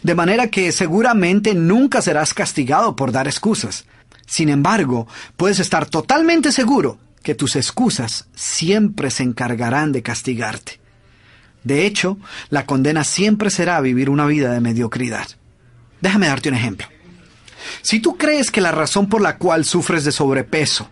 De 0.02 0.14
manera 0.14 0.48
que 0.48 0.72
seguramente 0.72 1.54
nunca 1.54 2.02
serás 2.02 2.34
castigado 2.34 2.96
por 2.96 3.12
dar 3.12 3.26
excusas. 3.26 3.86
Sin 4.26 4.48
embargo, 4.48 5.08
puedes 5.36 5.58
estar 5.58 5.86
totalmente 5.86 6.52
seguro 6.52 6.98
que 7.22 7.34
tus 7.34 7.56
excusas 7.56 8.28
siempre 8.34 9.10
se 9.10 9.22
encargarán 9.22 9.92
de 9.92 10.02
castigarte. 10.02 10.80
De 11.64 11.86
hecho, 11.86 12.18
la 12.48 12.64
condena 12.64 13.04
siempre 13.04 13.50
será 13.50 13.80
vivir 13.80 14.08
una 14.08 14.26
vida 14.26 14.52
de 14.52 14.60
mediocridad. 14.60 15.28
Déjame 16.00 16.28
darte 16.28 16.48
un 16.48 16.54
ejemplo. 16.54 16.86
Si 17.82 18.00
tú 18.00 18.16
crees 18.16 18.50
que 18.50 18.60
la 18.60 18.72
razón 18.72 19.08
por 19.08 19.20
la 19.20 19.36
cual 19.36 19.64
sufres 19.64 20.04
de 20.04 20.12
sobrepeso 20.12 20.90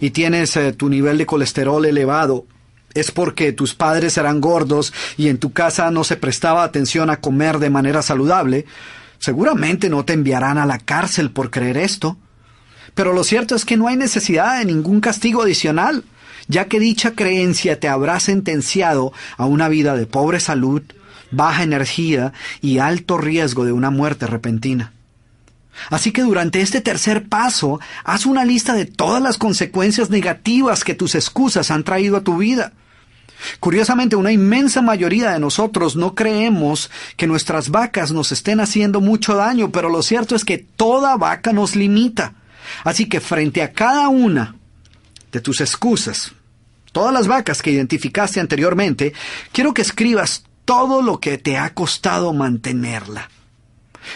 y 0.00 0.10
tienes 0.10 0.56
eh, 0.56 0.72
tu 0.72 0.88
nivel 0.88 1.18
de 1.18 1.26
colesterol 1.26 1.84
elevado 1.84 2.46
es 2.94 3.10
porque 3.10 3.52
tus 3.52 3.74
padres 3.74 4.16
eran 4.16 4.40
gordos 4.40 4.92
y 5.16 5.28
en 5.28 5.38
tu 5.38 5.52
casa 5.52 5.90
no 5.90 6.04
se 6.04 6.16
prestaba 6.16 6.64
atención 6.64 7.10
a 7.10 7.20
comer 7.20 7.58
de 7.58 7.70
manera 7.70 8.02
saludable, 8.02 8.66
seguramente 9.18 9.88
no 9.88 10.04
te 10.04 10.12
enviarán 10.12 10.58
a 10.58 10.66
la 10.66 10.78
cárcel 10.78 11.30
por 11.30 11.50
creer 11.50 11.76
esto. 11.76 12.16
Pero 12.94 13.12
lo 13.12 13.22
cierto 13.22 13.54
es 13.54 13.64
que 13.64 13.76
no 13.76 13.86
hay 13.86 13.96
necesidad 13.96 14.58
de 14.58 14.64
ningún 14.64 15.00
castigo 15.00 15.42
adicional 15.42 16.04
ya 16.50 16.66
que 16.66 16.80
dicha 16.80 17.12
creencia 17.12 17.78
te 17.78 17.88
habrá 17.88 18.18
sentenciado 18.18 19.12
a 19.36 19.46
una 19.46 19.68
vida 19.68 19.96
de 19.96 20.06
pobre 20.06 20.40
salud, 20.40 20.82
baja 21.30 21.62
energía 21.62 22.32
y 22.60 22.78
alto 22.78 23.18
riesgo 23.18 23.64
de 23.64 23.72
una 23.72 23.90
muerte 23.90 24.26
repentina. 24.26 24.92
Así 25.88 26.12
que 26.12 26.22
durante 26.22 26.60
este 26.60 26.80
tercer 26.80 27.28
paso, 27.28 27.80
haz 28.04 28.26
una 28.26 28.44
lista 28.44 28.74
de 28.74 28.86
todas 28.86 29.22
las 29.22 29.38
consecuencias 29.38 30.10
negativas 30.10 30.84
que 30.84 30.94
tus 30.94 31.14
excusas 31.14 31.70
han 31.70 31.84
traído 31.84 32.16
a 32.16 32.22
tu 32.22 32.36
vida. 32.38 32.72
Curiosamente, 33.58 34.16
una 34.16 34.32
inmensa 34.32 34.82
mayoría 34.82 35.30
de 35.30 35.40
nosotros 35.40 35.96
no 35.96 36.14
creemos 36.14 36.90
que 37.16 37.26
nuestras 37.26 37.70
vacas 37.70 38.12
nos 38.12 38.32
estén 38.32 38.60
haciendo 38.60 39.00
mucho 39.00 39.34
daño, 39.34 39.70
pero 39.70 39.88
lo 39.88 40.02
cierto 40.02 40.36
es 40.36 40.44
que 40.44 40.58
toda 40.58 41.16
vaca 41.16 41.52
nos 41.52 41.74
limita. 41.74 42.34
Así 42.84 43.08
que 43.08 43.20
frente 43.20 43.62
a 43.62 43.72
cada 43.72 44.08
una 44.08 44.56
de 45.32 45.40
tus 45.40 45.60
excusas, 45.60 46.32
todas 46.92 47.14
las 47.14 47.26
vacas 47.26 47.62
que 47.62 47.70
identificaste 47.70 48.40
anteriormente, 48.40 49.14
quiero 49.52 49.72
que 49.72 49.82
escribas 49.82 50.44
todo 50.64 51.02
lo 51.02 51.18
que 51.18 51.38
te 51.38 51.56
ha 51.56 51.72
costado 51.74 52.32
mantenerla. 52.32 53.30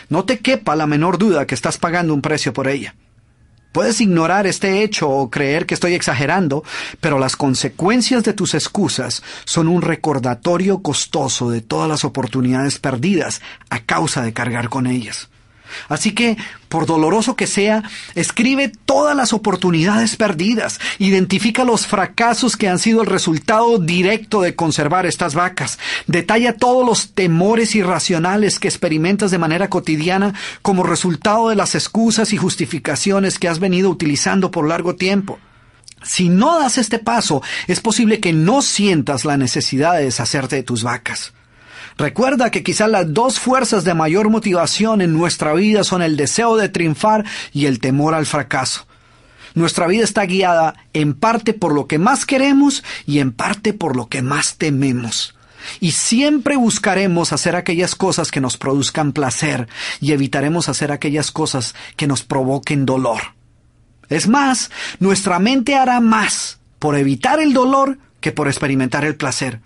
No 0.09 0.25
te 0.25 0.39
quepa 0.39 0.77
la 0.77 0.87
menor 0.87 1.19
duda 1.19 1.47
que 1.47 1.55
estás 1.55 1.79
pagando 1.79 2.15
un 2.15 2.23
precio 2.23 2.53
por 2.53 2.69
ella. 2.69 2.95
Puedes 3.75 4.01
ignorar 4.01 4.47
este 4.47 4.85
hecho 4.85 5.11
o 5.11 5.31
creer 5.31 5.67
que 5.67 5.75
estoy 5.75 5.95
exagerando, 5.95 6.63
pero 7.01 7.19
las 7.19 7.35
consecuencias 7.35 8.23
de 8.23 8.33
tus 8.33 8.55
excusas 8.55 9.25
son 9.45 9.67
un 9.67 9.83
recordatorio 9.83 10.81
costoso 10.81 11.51
de 11.51 11.61
todas 11.61 11.89
las 11.89 12.05
oportunidades 12.05 12.79
perdidas 12.79 13.43
a 13.71 13.81
causa 13.81 14.23
de 14.23 14.33
cargar 14.33 14.69
con 14.69 14.87
ellas. 14.87 15.29
Así 15.89 16.13
que, 16.13 16.37
por 16.69 16.87
doloroso 16.87 17.37
que 17.37 17.47
sea, 17.47 17.83
escribe 18.15 18.73
todas 18.85 19.17
las 19.17 19.33
oportunidades 19.33 20.17
perdidas, 20.17 20.81
identifica 20.99 21.65
los 21.65 21.87
fracasos 21.87 22.57
que 22.57 22.69
han 22.69 22.79
sido 22.79 23.03
el 23.03 23.07
resultado 23.07 23.79
directo 23.79 24.43
de 24.43 24.55
conservar 24.55 25.07
estas 25.07 25.35
vacas, 25.35 25.79
detalla 26.07 26.57
todos 26.57 26.87
los 26.87 27.13
temores 27.13 27.75
irracionales 27.75 28.59
que 28.59 28.69
experimentas 28.69 29.31
de 29.31 29.39
manera 29.39 29.69
cotidiana 29.69 30.35
como 30.63 30.83
resultado 30.83 31.49
de 31.49 31.57
las 31.57 31.75
excusas 31.75 32.33
y 32.33 32.37
justificaciones 32.37 33.39
que 33.39 33.49
has 33.49 33.59
venido 33.59 33.91
utilizando 33.91 34.51
por 34.51 34.69
largo 34.69 34.97
tiempo. 34.97 35.39
Si 36.03 36.29
no 36.29 36.59
das 36.59 36.77
este 36.77 36.99
paso, 36.99 37.43
es 37.67 37.81
posible 37.81 38.21
que 38.21 38.33
no 38.33 38.61
sientas 38.61 39.25
la 39.25 39.37
necesidad 39.37 39.95
de 39.95 40.05
deshacerte 40.05 40.57
de 40.57 40.63
tus 40.63 40.83
vacas. 40.83 41.33
Recuerda 41.97 42.51
que 42.51 42.63
quizás 42.63 42.91
las 42.91 43.13
dos 43.13 43.39
fuerzas 43.39 43.85
de 43.85 43.95
mayor 43.95 44.29
motivación 44.29 45.01
en 45.01 45.13
nuestra 45.13 45.53
vida 45.55 45.85
son 45.85 46.03
el 46.03 46.17
deseo 46.17 46.57
de 46.57 46.69
triunfar 46.69 47.25
y 47.53 47.67
el 47.67 47.79
temor 47.79 48.15
al 48.15 48.27
fracaso. 48.27 48.87
Nuestra 49.55 49.87
vida 49.87 50.03
está 50.03 50.27
guiada 50.27 50.75
en 50.93 51.15
parte 51.15 51.55
por 51.55 51.73
lo 51.73 51.87
que 51.87 51.99
más 51.99 52.27
queremos 52.27 52.83
y 53.07 53.21
en 53.21 53.31
parte 53.31 53.73
por 53.73 53.97
lo 53.97 54.09
que 54.09 54.23
más 54.23 54.57
tememos. 54.57 55.37
Y 55.81 55.93
siempre 55.93 56.57
buscaremos 56.57 57.33
hacer 57.33 57.55
aquellas 57.55 57.95
cosas 57.95 58.33
que 58.33 58.41
nos 58.41 58.57
produzcan 58.57 59.13
placer 59.13 59.69
y 60.01 60.13
evitaremos 60.13 60.69
hacer 60.69 60.91
aquellas 60.91 61.31
cosas 61.31 61.77
que 61.97 62.09
nos 62.09 62.23
provoquen 62.23 62.85
dolor. 62.85 63.21
Es 64.09 64.29
más, 64.29 64.71
nuestra 64.99 65.39
mente 65.39 65.77
hará 65.77 66.01
más 66.01 66.59
por 66.81 66.99
evitar 66.99 67.41
el 67.41 67.55
dolor 67.55 67.99
que 68.21 68.33
por 68.33 68.49
experimentar 68.49 69.05
el 69.05 69.15
placer. 69.15 69.61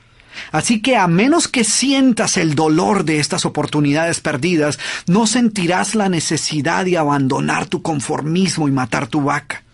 Así 0.52 0.80
que 0.80 0.96
a 0.96 1.06
menos 1.06 1.48
que 1.48 1.64
sientas 1.64 2.36
el 2.36 2.54
dolor 2.54 3.04
de 3.04 3.20
estas 3.20 3.44
oportunidades 3.44 4.20
perdidas, 4.20 4.78
no 5.06 5.26
sentirás 5.26 5.94
la 5.94 6.08
necesidad 6.08 6.84
de 6.84 6.98
abandonar 6.98 7.66
tu 7.66 7.82
conformismo 7.82 8.68
y 8.68 8.72
matar 8.72 9.06
tu 9.06 9.22
vaca. 9.22 9.64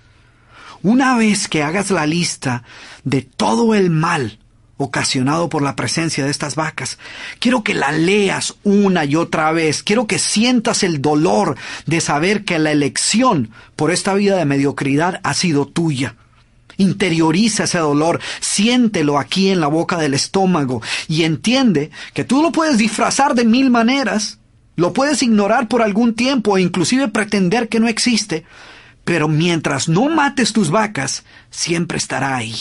Una 0.83 1.17
vez 1.17 1.49
que 1.49 1.63
hagas 1.63 1.91
la 1.91 2.07
lista 2.07 2.63
de 3.05 3.23
todo 3.23 3.75
el 3.75 3.89
mal 3.91 4.39
ocasionado 4.77 5.49
por 5.49 5.63
la 5.63 5.77
presencia 5.77 6.25
de 6.25 6.31
estas 6.31 6.57
vacas, 6.57 6.99
quiero 7.39 7.65
que 7.65 7.75
la 7.75 7.93
leas 7.93 8.57
una 8.65 9.05
y 9.05 9.17
otra 9.17 9.51
vez, 9.53 9.83
quiero 9.83 10.07
que 10.07 10.19
sientas 10.19 10.83
el 10.83 11.01
dolor 11.01 11.57
de 11.87 12.01
saber 12.01 12.45
que 12.45 12.59
la 12.59 12.71
elección 12.71 13.51
por 13.77 13.93
esta 13.93 14.15
vida 14.15 14.37
de 14.37 14.45
mediocridad 14.45 15.21
ha 15.23 15.33
sido 15.33 15.67
tuya. 15.67 16.17
Interioriza 16.77 17.65
ese 17.65 17.79
dolor, 17.79 18.21
siéntelo 18.41 19.19
aquí 19.19 19.51
en 19.51 19.61
la 19.61 19.67
boca 19.67 19.97
del 19.99 20.15
estómago 20.15 20.83
y 21.09 21.23
entiende 21.23 21.91
que 22.13 22.25
tú 22.25 22.43
lo 22.43 22.53
puedes 22.53 22.79
disfrazar 22.79 23.35
de 23.35 23.45
mil 23.45 23.71
maneras, 23.71 24.39
lo 24.77 24.93
puedes 24.93 25.23
ignorar 25.23 25.69
por 25.69 25.83
algún 25.83 26.15
tiempo 26.15 26.57
e 26.57 26.63
inclusive 26.63 27.09
pretender 27.09 27.69
que 27.69 27.81
no 27.81 27.89
existe, 27.89 28.45
pero 29.05 29.29
mientras 29.29 29.89
no 29.89 30.09
mates 30.09 30.53
tus 30.53 30.71
vacas, 30.71 31.25
siempre 31.51 31.99
estará 31.99 32.37
ahí. 32.37 32.55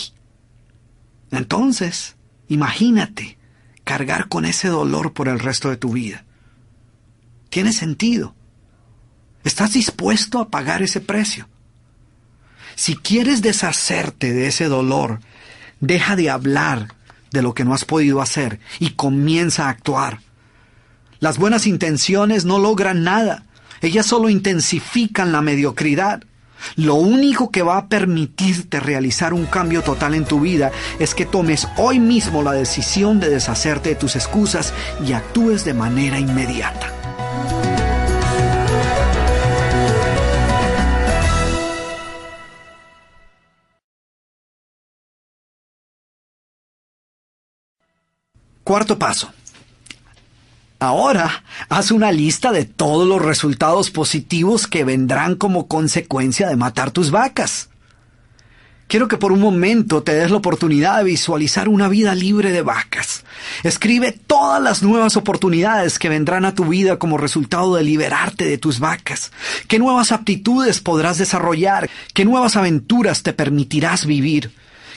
Entonces, 1.31 2.15
imagínate 2.47 3.37
cargar 3.83 4.27
con 4.27 4.45
ese 4.45 4.67
dolor 4.67 5.13
por 5.13 5.27
el 5.27 5.39
resto 5.39 5.69
de 5.69 5.77
tu 5.77 5.93
vida. 5.93 6.25
Tiene 7.49 7.73
sentido. 7.73 8.35
¿Estás 9.43 9.73
dispuesto 9.73 10.39
a 10.39 10.49
pagar 10.49 10.81
ese 10.81 11.01
precio? 11.01 11.47
Si 12.75 12.95
quieres 12.95 13.41
deshacerte 13.41 14.33
de 14.33 14.47
ese 14.47 14.65
dolor, 14.65 15.19
deja 15.79 16.15
de 16.15 16.29
hablar 16.29 16.95
de 17.31 17.41
lo 17.41 17.53
que 17.53 17.65
no 17.65 17.73
has 17.73 17.85
podido 17.85 18.21
hacer 18.21 18.59
y 18.79 18.91
comienza 18.91 19.65
a 19.65 19.69
actuar. 19.69 20.19
Las 21.19 21.37
buenas 21.37 21.67
intenciones 21.67 22.45
no 22.45 22.59
logran 22.59 23.03
nada, 23.03 23.45
ellas 23.81 24.05
solo 24.05 24.29
intensifican 24.29 25.31
la 25.31 25.41
mediocridad. 25.41 26.23
Lo 26.77 26.95
único 26.95 27.51
que 27.51 27.61
va 27.61 27.77
a 27.77 27.87
permitirte 27.87 28.79
realizar 28.79 29.33
un 29.33 29.45
cambio 29.45 29.81
total 29.81 30.15
en 30.15 30.23
tu 30.23 30.39
vida 30.39 30.71
es 30.99 31.13
que 31.13 31.25
tomes 31.25 31.67
hoy 31.77 31.99
mismo 31.99 32.41
la 32.41 32.53
decisión 32.53 33.19
de 33.19 33.29
deshacerte 33.29 33.89
de 33.89 33.95
tus 33.95 34.15
excusas 34.15 34.73
y 35.05 35.11
actúes 35.11 35.65
de 35.65 35.73
manera 35.73 36.19
inmediata. 36.19 37.02
Cuarto 48.63 48.97
paso. 48.97 49.31
Ahora, 50.79 51.43
haz 51.69 51.91
una 51.91 52.11
lista 52.11 52.51
de 52.51 52.65
todos 52.65 53.07
los 53.07 53.21
resultados 53.21 53.89
positivos 53.89 54.67
que 54.67 54.83
vendrán 54.83 55.35
como 55.35 55.67
consecuencia 55.67 56.47
de 56.47 56.55
matar 56.55 56.91
tus 56.91 57.11
vacas. 57.11 57.69
Quiero 58.87 59.07
que 59.07 59.17
por 59.17 59.31
un 59.31 59.39
momento 59.39 60.03
te 60.03 60.13
des 60.13 60.29
la 60.29 60.37
oportunidad 60.37 60.97
de 60.97 61.05
visualizar 61.05 61.67
una 61.67 61.87
vida 61.87 62.13
libre 62.15 62.51
de 62.51 62.61
vacas. 62.61 63.23
Escribe 63.63 64.11
todas 64.11 64.61
las 64.61 64.83
nuevas 64.83 65.17
oportunidades 65.17 65.97
que 65.99 66.09
vendrán 66.09 66.45
a 66.45 66.53
tu 66.53 66.65
vida 66.65 66.99
como 66.99 67.17
resultado 67.17 67.75
de 67.75 67.83
liberarte 67.83 68.45
de 68.45 68.57
tus 68.57 68.79
vacas. 68.79 69.31
¿Qué 69.67 69.79
nuevas 69.79 70.11
aptitudes 70.11 70.79
podrás 70.79 71.17
desarrollar? 71.17 71.89
¿Qué 72.13 72.23
nuevas 72.23 72.55
aventuras 72.55 73.23
te 73.23 73.33
permitirás 73.33 74.05
vivir? 74.05 74.51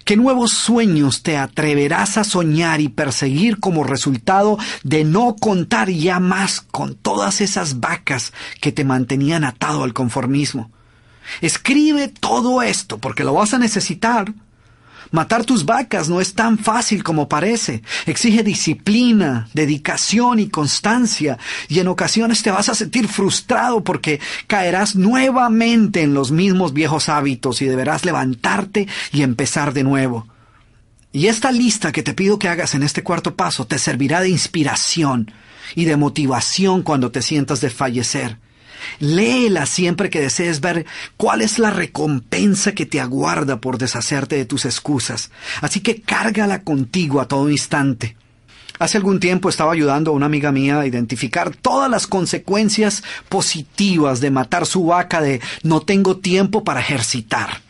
¿Qué 0.06 0.16
nuevos 0.16 0.52
sueños 0.52 1.24
te 1.24 1.36
atreverás 1.36 2.16
a 2.16 2.22
soñar 2.22 2.80
y 2.80 2.88
perseguir 2.88 3.58
como 3.58 3.82
resultado 3.82 4.56
de 4.84 5.02
no 5.02 5.34
contar 5.34 5.90
ya 5.90 6.20
más 6.20 6.60
con 6.60 6.94
todas 6.94 7.40
esas 7.40 7.80
vacas 7.80 8.32
que 8.60 8.70
te 8.70 8.84
mantenían 8.84 9.42
atado 9.42 9.82
al 9.82 9.94
conformismo? 9.94 10.70
Escribe 11.40 12.06
todo 12.06 12.62
esto 12.62 12.98
porque 12.98 13.24
lo 13.24 13.34
vas 13.34 13.52
a 13.52 13.58
necesitar 13.58 14.32
Matar 15.10 15.44
tus 15.44 15.64
vacas 15.64 16.08
no 16.08 16.20
es 16.20 16.34
tan 16.34 16.58
fácil 16.58 17.02
como 17.02 17.28
parece. 17.28 17.82
Exige 18.06 18.42
disciplina, 18.42 19.48
dedicación 19.54 20.40
y 20.40 20.48
constancia. 20.48 21.38
Y 21.68 21.78
en 21.78 21.88
ocasiones 21.88 22.42
te 22.42 22.50
vas 22.50 22.68
a 22.68 22.74
sentir 22.74 23.08
frustrado 23.08 23.82
porque 23.84 24.20
caerás 24.46 24.96
nuevamente 24.96 26.02
en 26.02 26.14
los 26.14 26.30
mismos 26.30 26.72
viejos 26.72 27.08
hábitos 27.08 27.62
y 27.62 27.66
deberás 27.66 28.04
levantarte 28.04 28.88
y 29.12 29.22
empezar 29.22 29.72
de 29.72 29.84
nuevo. 29.84 30.26
Y 31.12 31.28
esta 31.28 31.50
lista 31.50 31.92
que 31.92 32.02
te 32.02 32.14
pido 32.14 32.38
que 32.38 32.48
hagas 32.48 32.74
en 32.74 32.82
este 32.82 33.02
cuarto 33.02 33.36
paso 33.36 33.66
te 33.66 33.78
servirá 33.78 34.20
de 34.20 34.28
inspiración 34.28 35.30
y 35.74 35.84
de 35.84 35.96
motivación 35.96 36.82
cuando 36.82 37.10
te 37.10 37.22
sientas 37.22 37.60
de 37.60 37.70
fallecer. 37.70 38.38
Léela 38.98 39.66
siempre 39.66 40.10
que 40.10 40.20
desees 40.20 40.60
ver 40.60 40.86
cuál 41.16 41.42
es 41.42 41.58
la 41.58 41.70
recompensa 41.70 42.72
que 42.72 42.86
te 42.86 43.00
aguarda 43.00 43.60
por 43.60 43.78
deshacerte 43.78 44.36
de 44.36 44.44
tus 44.44 44.64
excusas. 44.64 45.30
Así 45.60 45.80
que 45.80 46.00
cárgala 46.00 46.62
contigo 46.62 47.20
a 47.20 47.28
todo 47.28 47.50
instante. 47.50 48.16
Hace 48.78 48.98
algún 48.98 49.20
tiempo 49.20 49.48
estaba 49.48 49.72
ayudando 49.72 50.10
a 50.10 50.14
una 50.14 50.26
amiga 50.26 50.52
mía 50.52 50.80
a 50.80 50.86
identificar 50.86 51.54
todas 51.56 51.90
las 51.90 52.06
consecuencias 52.06 53.02
positivas 53.28 54.20
de 54.20 54.30
matar 54.30 54.66
su 54.66 54.84
vaca 54.84 55.20
de 55.20 55.40
no 55.62 55.80
tengo 55.80 56.18
tiempo 56.18 56.62
para 56.62 56.80
ejercitar. 56.80 57.65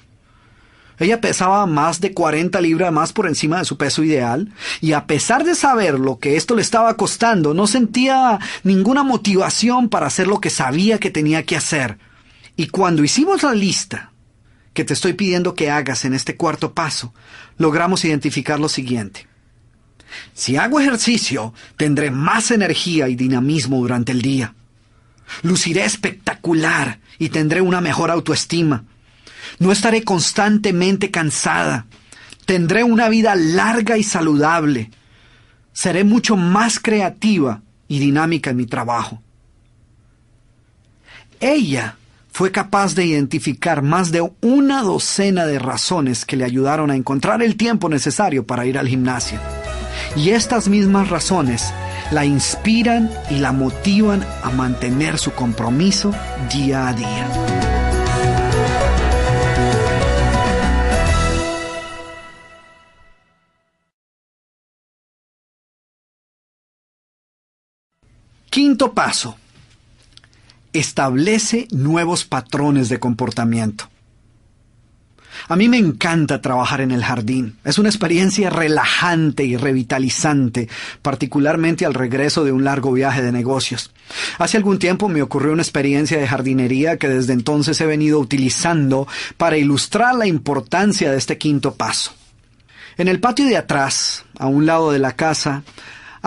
Ella 0.99 1.21
pesaba 1.21 1.67
más 1.67 2.01
de 2.01 2.13
40 2.13 2.61
libras 2.61 2.93
más 2.93 3.13
por 3.13 3.27
encima 3.27 3.59
de 3.59 3.65
su 3.65 3.77
peso 3.77 4.03
ideal 4.03 4.53
y 4.81 4.93
a 4.93 5.07
pesar 5.07 5.45
de 5.45 5.55
saber 5.55 5.99
lo 5.99 6.19
que 6.19 6.37
esto 6.37 6.55
le 6.55 6.63
estaba 6.63 6.97
costando, 6.97 7.53
no 7.53 7.67
sentía 7.67 8.39
ninguna 8.63 9.03
motivación 9.03 9.89
para 9.89 10.07
hacer 10.07 10.27
lo 10.27 10.41
que 10.41 10.51
sabía 10.51 10.99
que 10.99 11.11
tenía 11.11 11.45
que 11.45 11.57
hacer. 11.57 11.99
Y 12.57 12.69
cuando 12.69 13.05
hicimos 13.05 13.43
la 13.43 13.53
lista 13.53 14.13
que 14.73 14.85
te 14.85 14.95
estoy 14.95 15.13
pidiendo 15.13 15.55
que 15.55 15.71
hagas 15.71 16.05
en 16.05 16.15
este 16.15 16.37
cuarto 16.37 16.73
paso, 16.73 17.13
logramos 17.59 18.05
identificar 18.05 18.59
lo 18.59 18.69
siguiente. 18.69 19.27
Si 20.35 20.57
hago 20.57 20.81
ejercicio, 20.81 21.53
tendré 21.77 22.11
más 22.11 22.51
energía 22.51 23.09
y 23.09 23.17
dinamismo 23.17 23.79
durante 23.79 24.13
el 24.13 24.23
día. 24.23 24.55
Luciré 25.43 25.85
espectacular 25.85 27.01
y 27.19 27.31
tendré 27.31 27.61
una 27.61 27.81
mejor 27.81 28.11
autoestima. 28.11 28.85
No 29.59 29.73
estaré 29.73 30.03
constantemente 30.03 31.11
cansada. 31.11 31.87
Tendré 32.45 32.85
una 32.85 33.09
vida 33.09 33.35
larga 33.35 33.99
y 33.99 34.03
saludable. 34.03 34.91
Seré 35.73 36.05
mucho 36.05 36.37
más 36.37 36.79
creativa 36.79 37.63
y 37.89 37.99
dinámica 37.99 38.51
en 38.51 38.57
mi 38.57 38.67
trabajo. 38.67 39.23
Ella 41.41 41.97
fue 42.31 42.53
capaz 42.53 42.95
de 42.95 43.07
identificar 43.07 43.83
más 43.83 44.13
de 44.13 44.31
una 44.43 44.83
docena 44.83 45.47
de 45.47 45.59
razones 45.59 46.25
que 46.25 46.37
le 46.37 46.45
ayudaron 46.45 46.91
a 46.91 46.97
encontrar 46.97 47.43
el 47.43 47.57
tiempo 47.57 47.89
necesario 47.89 48.47
para 48.47 48.67
ir 48.67 48.79
al 48.79 48.89
gimnasio. 48.89 49.39
Y 50.17 50.31
estas 50.31 50.69
mismas 50.69 51.09
razones 51.09 51.73
la 52.11 52.25
inspiran 52.25 53.11
y 53.31 53.37
la 53.37 53.53
motivan 53.53 54.25
a 54.43 54.51
mantener 54.51 55.19
su 55.19 55.33
compromiso 55.33 56.13
día 56.53 56.89
a 56.89 56.93
día. 56.93 57.66
Quinto 68.57 68.95
paso. 68.95 69.37
Establece 70.73 71.69
nuevos 71.73 72.25
patrones 72.25 72.89
de 72.89 72.99
comportamiento. 72.99 73.91
A 75.49 75.57
mí 75.57 75.69
me 75.69 75.77
encanta 75.77 76.41
trabajar 76.41 76.81
en 76.81 76.91
el 76.91 77.05
jardín. 77.05 77.59
Es 77.65 77.77
una 77.79 77.91
experiencia 77.91 78.49
relajante 78.49 79.45
y 79.45 79.59
revitalizante, 79.59 80.71
particularmente 81.03 81.85
al 81.85 81.93
regreso 81.93 82.45
de 82.45 82.53
un 82.53 82.65
largo 82.65 82.93
viaje 82.93 83.21
de 83.21 83.31
negocios. 83.31 83.93
Hace 84.39 84.57
algún 84.57 84.79
tiempo 84.79 85.11
me 85.11 85.21
ocurrió 85.21 85.53
una 85.53 85.61
experiencia 85.61 86.17
de 86.17 86.27
jardinería 86.27 86.97
que 86.97 87.11
desde 87.11 87.35
entonces 87.35 87.79
he 87.83 87.87
venido 87.87 88.19
utilizando 88.19 89.07
para 89.37 89.59
ilustrar 89.59 90.15
la 90.15 90.27
importancia 90.27 91.11
de 91.11 91.19
este 91.19 91.37
quinto 91.37 91.75
paso. 91.75 92.15
En 92.97 93.09
el 93.09 93.21
patio 93.21 93.45
de 93.45 93.59
atrás, 93.59 94.25
a 94.39 94.47
un 94.47 94.65
lado 94.65 94.93
de 94.93 94.99
la 94.99 95.13
casa, 95.13 95.63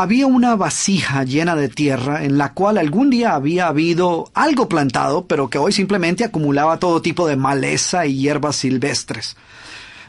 había 0.02 0.28
una 0.28 0.56
vasija 0.56 1.26
llena 1.26 1.58
de 1.58 1.68
tierra 1.68 2.24
en 2.24 2.38
la 2.38 2.54
cual 2.54 2.78
algún 2.78 3.10
día 3.10 3.36
había 3.36 3.68
habido 3.68 4.32
algo 4.34 4.70
plantado, 4.70 5.26
pero 5.26 5.50
que 5.50 5.58
hoy 5.58 5.74
simplemente 5.74 6.24
acumulaba 6.24 6.80
todo 6.80 7.02
tipo 7.02 7.28
de 7.28 7.36
maleza 7.36 8.06
y 8.06 8.18
hierbas 8.18 8.56
silvestres. 8.56 9.36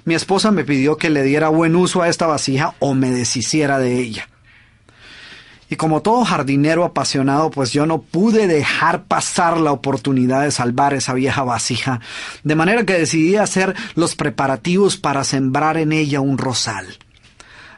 Mi 0.05 0.15
esposa 0.15 0.53
me 0.53 0.63
pidió 0.63 0.97
que 0.97 1.11
le 1.11 1.25
diera 1.25 1.49
buen 1.49 1.75
uso 1.75 2.03
a 2.03 2.09
esta 2.09 2.29
vasija 2.29 2.75
o 2.79 2.95
me 2.95 3.11
deshiciera 3.11 3.81
de 3.81 3.99
ella. 3.99 4.29
Y 5.69 5.75
como 5.75 6.03
todo 6.03 6.25
jardinero 6.25 6.85
apasionado, 6.85 7.51
pues 7.51 7.73
yo 7.73 7.85
no 7.85 8.01
pude 8.01 8.47
dejar 8.47 9.07
pasar 9.07 9.59
la 9.59 9.73
oportunidad 9.73 10.43
de 10.43 10.53
salvar 10.53 10.95
esa 10.95 11.15
vieja 11.15 11.43
vasija, 11.43 11.99
de 12.45 12.55
manera 12.55 12.87
que 12.87 12.93
decidí 12.93 13.35
hacer 13.35 13.75
los 13.97 14.15
preparativos 14.15 14.97
para 14.97 15.25
sembrar 15.25 15.79
en 15.79 15.91
ella 15.91 16.21
un 16.21 16.39
rosal. 16.39 16.87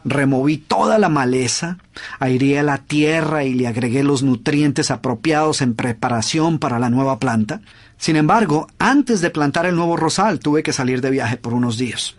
Removí 0.04 0.58
toda 0.58 0.98
la 0.98 1.08
maleza, 1.08 1.78
aireé 2.18 2.62
la 2.62 2.78
tierra 2.78 3.44
y 3.44 3.54
le 3.54 3.66
agregué 3.66 4.02
los 4.02 4.22
nutrientes 4.22 4.90
apropiados 4.90 5.62
en 5.62 5.74
preparación 5.74 6.58
para 6.58 6.78
la 6.78 6.90
nueva 6.90 7.18
planta. 7.18 7.60
Sin 7.98 8.16
embargo, 8.16 8.66
antes 8.78 9.20
de 9.20 9.30
plantar 9.30 9.66
el 9.66 9.76
nuevo 9.76 9.96
rosal 9.96 10.40
tuve 10.40 10.62
que 10.62 10.72
salir 10.72 11.00
de 11.00 11.10
viaje 11.10 11.36
por 11.36 11.54
unos 11.54 11.78
días. 11.78 12.16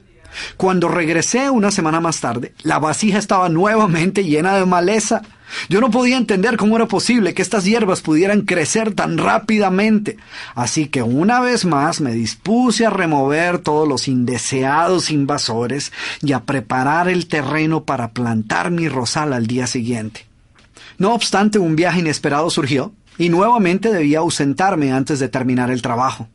Cuando 0.58 0.88
regresé 0.88 1.50
una 1.50 1.72
semana 1.72 2.00
más 2.00 2.20
tarde, 2.20 2.54
la 2.64 2.80
vasija 2.80 3.20
estaba 3.20 3.50
nuevamente 3.50 4.24
llena 4.24 4.56
de 4.56 4.66
maleza. 4.66 5.22
Yo 5.70 5.82
no 5.82 5.92
podía 5.92 6.18
entender 6.18 6.58
cómo 6.58 6.76
era 6.76 6.88
posible 6.88 7.34
que 7.34 7.42
estas 7.42 7.66
hierbas 7.66 8.02
pudieran 8.02 8.42
crecer 8.42 8.94
tan 8.94 9.18
rápidamente. 9.18 10.18
Así 10.56 10.88
que 10.88 11.02
una 11.02 11.40
vez 11.40 11.66
más 11.66 12.02
me 12.02 12.14
dispuse 12.14 12.86
a 12.86 12.90
remover 12.90 13.60
todos 13.60 13.88
los 13.88 14.08
indeseados 14.08 15.12
invasores 15.12 15.92
y 16.22 16.34
a 16.34 16.42
preparar 16.42 17.08
el 17.10 17.28
terreno 17.28 17.84
para 17.84 18.12
plantar 18.12 18.72
mi 18.72 18.88
rosal 18.88 19.34
al 19.34 19.48
día 19.48 19.68
siguiente. 19.68 20.26
No 20.98 21.14
obstante, 21.14 21.60
un 21.60 21.76
viaje 21.76 22.00
inesperado 22.00 22.50
surgió 22.50 22.94
y 23.18 23.30
nuevamente 23.30 23.92
debía 23.92 24.20
ausentarme 24.20 24.92
antes 24.92 25.20
de 25.20 25.30
terminar 25.30 25.72
el 25.72 25.82
trabajo. 25.82 26.28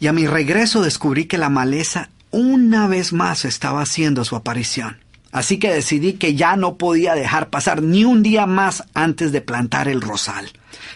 Y 0.00 0.06
a 0.06 0.12
mi 0.12 0.26
regreso 0.26 0.82
descubrí 0.82 1.26
que 1.26 1.38
la 1.38 1.48
maleza 1.48 2.10
una 2.30 2.88
vez 2.88 3.12
más 3.12 3.44
estaba 3.44 3.82
haciendo 3.82 4.24
su 4.24 4.36
aparición. 4.36 5.03
Así 5.34 5.58
que 5.58 5.74
decidí 5.74 6.12
que 6.12 6.36
ya 6.36 6.54
no 6.54 6.76
podía 6.76 7.16
dejar 7.16 7.50
pasar 7.50 7.82
ni 7.82 8.04
un 8.04 8.22
día 8.22 8.46
más 8.46 8.84
antes 8.94 9.32
de 9.32 9.40
plantar 9.40 9.88
el 9.88 10.00
rosal. 10.00 10.48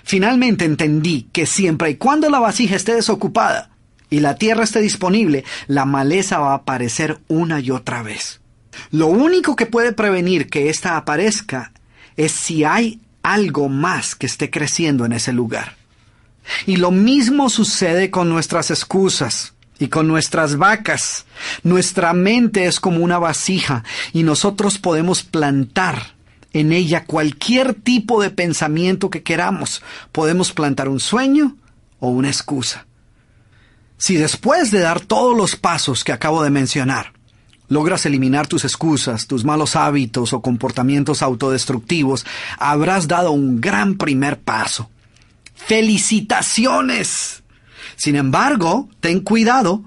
Finalmente 0.05 0.65
entendí 0.65 1.29
que 1.33 1.45
siempre 1.45 1.91
y 1.91 1.97
cuando 1.97 2.31
la 2.31 2.39
vasija 2.39 2.77
esté 2.77 2.95
desocupada 2.95 3.71
y 4.11 4.21
la 4.21 4.37
tierra 4.37 4.63
esté 4.63 4.81
disponible, 4.81 5.45
la 5.67 5.87
maleza 5.87 6.39
va 6.39 6.53
a 6.53 6.59
aparecer 6.59 7.19
una 7.27 7.59
y 7.59 7.73
otra 7.73 8.05
vez. 8.05 8.41
Lo 8.93 9.09
único 9.09 9.57
que 9.57 9.67
puede 9.67 9.93
prevenir 9.93 10.49
que 10.49 10.71
ésta 10.71 10.97
aparezca 10.97 11.73
es 12.17 12.31
si 12.31 12.63
hay 12.63 13.01
algo 13.25 13.69
más 13.69 14.15
que 14.15 14.27
esté 14.27 14.51
creciendo 14.51 15.05
en 15.05 15.15
ese 15.15 15.33
lugar. 15.33 15.75
Y 16.65 16.77
lo 16.77 16.93
mismo 16.93 17.51
sucede 17.51 18.13
con 18.13 18.29
nuestras 18.29 18.71
excusas 18.71 19.55
y 19.79 19.89
con 19.89 20.09
nuestras 20.09 20.57
vacas. 20.57 21.27
Nuestra 21.63 22.13
mente 22.13 22.67
es 22.67 22.81
como 22.81 22.99
una 23.05 23.19
vasija 23.19 23.85
y 24.13 24.23
nosotros 24.23 24.79
podemos 24.79 25.23
plantar 25.23 26.15
en 26.53 26.73
ella 26.73 27.05
cualquier 27.05 27.75
tipo 27.75 28.23
de 28.23 28.31
pensamiento 28.31 29.11
que 29.11 29.23
queramos. 29.23 29.83
Podemos 30.13 30.53
plantar 30.53 30.89
un 30.89 31.01
sueño 31.01 31.57
o 32.01 32.09
una 32.09 32.29
excusa. 32.29 32.87
Si 33.97 34.15
después 34.17 34.71
de 34.71 34.81
dar 34.81 35.01
todos 35.01 35.37
los 35.37 35.57
pasos 35.57 36.05
que 36.05 36.13
acabo 36.13 36.43
de 36.43 36.51
mencionar, 36.51 37.13
logras 37.69 38.07
eliminar 38.07 38.47
tus 38.47 38.65
excusas, 38.65 39.27
tus 39.27 39.45
malos 39.45 39.77
hábitos 39.77 40.33
o 40.33 40.41
comportamientos 40.41 41.23
autodestructivos, 41.23 42.25
habrás 42.59 43.09
dado 43.09 43.33
un 43.33 43.61
gran 43.61 43.97
primer 43.97 44.39
paso. 44.39 44.89
¡Felicitaciones! 45.55 47.38
Sin 47.99 48.15
embargo, 48.15 48.89
ten 49.01 49.21
cuidado. 49.21 49.83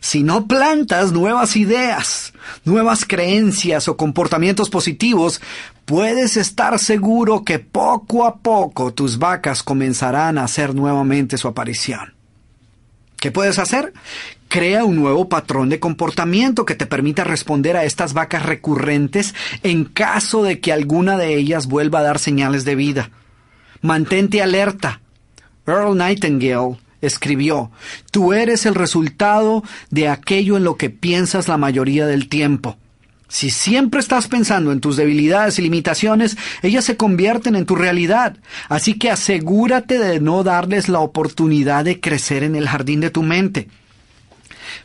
Si 0.00 0.24
no 0.24 0.48
plantas 0.48 1.12
nuevas 1.12 1.56
ideas, 1.56 2.34
nuevas 2.64 3.04
creencias 3.06 3.86
o 3.86 3.96
comportamientos 3.96 4.68
positivos, 4.68 5.40
puedes 5.84 6.36
estar 6.36 6.78
seguro 6.80 7.44
que 7.44 7.60
poco 7.60 8.26
a 8.26 8.38
poco 8.38 8.92
tus 8.92 9.18
vacas 9.18 9.62
comenzarán 9.62 10.36
a 10.36 10.44
hacer 10.44 10.74
nuevamente 10.74 11.38
su 11.38 11.46
aparición. 11.46 12.12
¿Qué 13.20 13.30
puedes 13.30 13.60
hacer? 13.60 13.94
Crea 14.48 14.84
un 14.84 14.96
nuevo 14.96 15.28
patrón 15.28 15.68
de 15.68 15.78
comportamiento 15.78 16.66
que 16.66 16.74
te 16.74 16.86
permita 16.86 17.22
responder 17.22 17.76
a 17.76 17.84
estas 17.84 18.14
vacas 18.14 18.44
recurrentes 18.44 19.32
en 19.62 19.84
caso 19.84 20.42
de 20.42 20.58
que 20.58 20.72
alguna 20.72 21.16
de 21.16 21.36
ellas 21.36 21.66
vuelva 21.66 22.00
a 22.00 22.02
dar 22.02 22.18
señales 22.18 22.64
de 22.64 22.74
vida. 22.74 23.10
Mantente 23.80 24.42
alerta. 24.42 25.00
Earl 25.66 25.96
Nightingale 25.96 26.83
escribió, 27.06 27.70
Tú 28.10 28.32
eres 28.32 28.66
el 28.66 28.74
resultado 28.74 29.62
de 29.90 30.08
aquello 30.08 30.56
en 30.56 30.64
lo 30.64 30.76
que 30.76 30.90
piensas 30.90 31.48
la 31.48 31.56
mayoría 31.56 32.06
del 32.06 32.28
tiempo. 32.28 32.76
Si 33.28 33.50
siempre 33.50 34.00
estás 34.00 34.28
pensando 34.28 34.70
en 34.70 34.80
tus 34.80 34.96
debilidades 34.96 35.58
y 35.58 35.62
limitaciones, 35.62 36.36
ellas 36.62 36.84
se 36.84 36.96
convierten 36.96 37.56
en 37.56 37.66
tu 37.66 37.74
realidad. 37.74 38.36
Así 38.68 38.94
que 38.94 39.10
asegúrate 39.10 39.98
de 39.98 40.20
no 40.20 40.44
darles 40.44 40.88
la 40.88 41.00
oportunidad 41.00 41.84
de 41.84 42.00
crecer 42.00 42.44
en 42.44 42.54
el 42.54 42.68
jardín 42.68 43.00
de 43.00 43.10
tu 43.10 43.22
mente. 43.22 43.68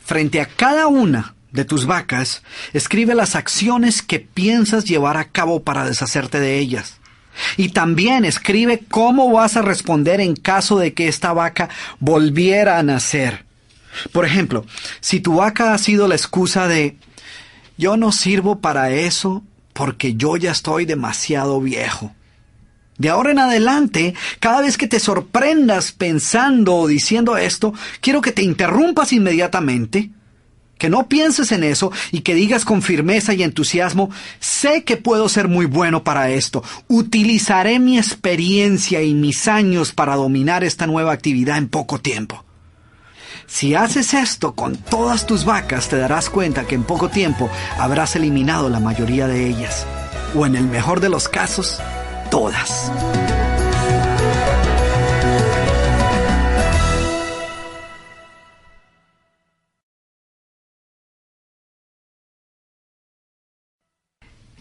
Frente 0.01 0.41
a 0.41 0.47
cada 0.47 0.87
una 0.87 1.35
de 1.51 1.65
tus 1.65 1.85
vacas, 1.85 2.41
escribe 2.73 3.13
las 3.13 3.35
acciones 3.35 4.01
que 4.01 4.19
piensas 4.19 4.85
llevar 4.85 5.17
a 5.17 5.25
cabo 5.25 5.63
para 5.63 5.85
deshacerte 5.85 6.39
de 6.39 6.57
ellas. 6.57 6.98
Y 7.57 7.69
también 7.69 8.25
escribe 8.25 8.83
cómo 8.89 9.31
vas 9.31 9.57
a 9.57 9.61
responder 9.61 10.21
en 10.21 10.35
caso 10.35 10.77
de 10.79 10.93
que 10.93 11.07
esta 11.07 11.33
vaca 11.33 11.69
volviera 11.99 12.77
a 12.77 12.83
nacer. 12.83 13.45
Por 14.11 14.25
ejemplo, 14.25 14.65
si 14.99 15.19
tu 15.19 15.35
vaca 15.35 15.73
ha 15.73 15.77
sido 15.77 16.07
la 16.07 16.15
excusa 16.15 16.67
de 16.67 16.97
yo 17.77 17.97
no 17.97 18.11
sirvo 18.11 18.59
para 18.59 18.91
eso 18.91 19.43
porque 19.73 20.15
yo 20.15 20.35
ya 20.37 20.51
estoy 20.51 20.85
demasiado 20.85 21.61
viejo. 21.61 22.13
De 22.97 23.07
ahora 23.07 23.31
en 23.31 23.39
adelante, 23.39 24.13
cada 24.41 24.59
vez 24.59 24.77
que 24.77 24.87
te 24.87 24.99
sorprendas 24.99 25.93
pensando 25.93 26.75
o 26.75 26.87
diciendo 26.87 27.37
esto, 27.37 27.73
quiero 28.01 28.19
que 28.19 28.33
te 28.33 28.43
interrumpas 28.43 29.13
inmediatamente 29.13 30.09
que 30.79 30.89
no 30.89 31.07
pienses 31.07 31.51
en 31.51 31.63
eso 31.63 31.91
y 32.11 32.21
que 32.21 32.33
digas 32.33 32.65
con 32.65 32.81
firmeza 32.81 33.35
y 33.35 33.43
entusiasmo, 33.43 34.09
sé 34.39 34.83
que 34.83 34.97
puedo 34.97 35.29
ser 35.29 35.47
muy 35.47 35.67
bueno 35.67 36.03
para 36.03 36.31
esto, 36.31 36.63
utilizaré 36.87 37.77
mi 37.77 37.99
experiencia 37.99 39.03
y 39.03 39.13
mis 39.13 39.47
años 39.47 39.91
para 39.91 40.15
dominar 40.15 40.63
esta 40.63 40.87
nueva 40.87 41.11
actividad 41.11 41.57
en 41.57 41.67
poco 41.67 41.99
tiempo. 41.99 42.43
Si 43.45 43.75
haces 43.75 44.13
esto 44.13 44.53
con 44.53 44.77
todas 44.77 45.25
tus 45.25 45.43
vacas, 45.43 45.89
te 45.89 45.97
darás 45.97 46.29
cuenta 46.29 46.65
que 46.65 46.75
en 46.75 46.83
poco 46.83 47.09
tiempo 47.09 47.49
habrás 47.77 48.15
eliminado 48.15 48.69
la 48.69 48.79
mayoría 48.79 49.27
de 49.27 49.47
ellas, 49.47 49.85
o 50.35 50.45
en 50.45 50.55
el 50.55 50.65
mejor 50.65 50.99
de 51.01 51.09
los 51.09 51.27
casos, 51.27 51.79
todas. 52.31 52.91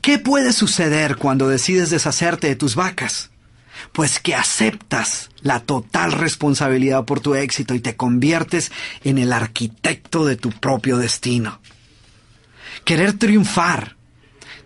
¿Qué 0.09 0.19
puede 0.19 0.55
suceder 0.55 1.17
cuando 1.17 1.51
decides 1.51 1.91
deshacerte 1.91 2.47
de 2.47 2.57
tus 2.57 2.77
vacas? 2.77 3.29
Pues 3.93 4.21
que 4.21 4.35
aceptas 4.35 5.29
la 5.43 5.61
total 5.61 6.13
responsabilidad 6.13 7.05
por 7.05 7.21
tu 7.21 7.35
éxito 7.35 7.75
y 7.75 7.81
te 7.81 7.95
conviertes 7.95 8.73
en 9.05 9.19
el 9.19 9.35
arquitecto 9.35 10.25
de 10.25 10.37
tu 10.37 10.51
propio 10.51 10.97
destino. 10.97 11.61
Querer 12.87 13.19
triunfar, 13.19 13.97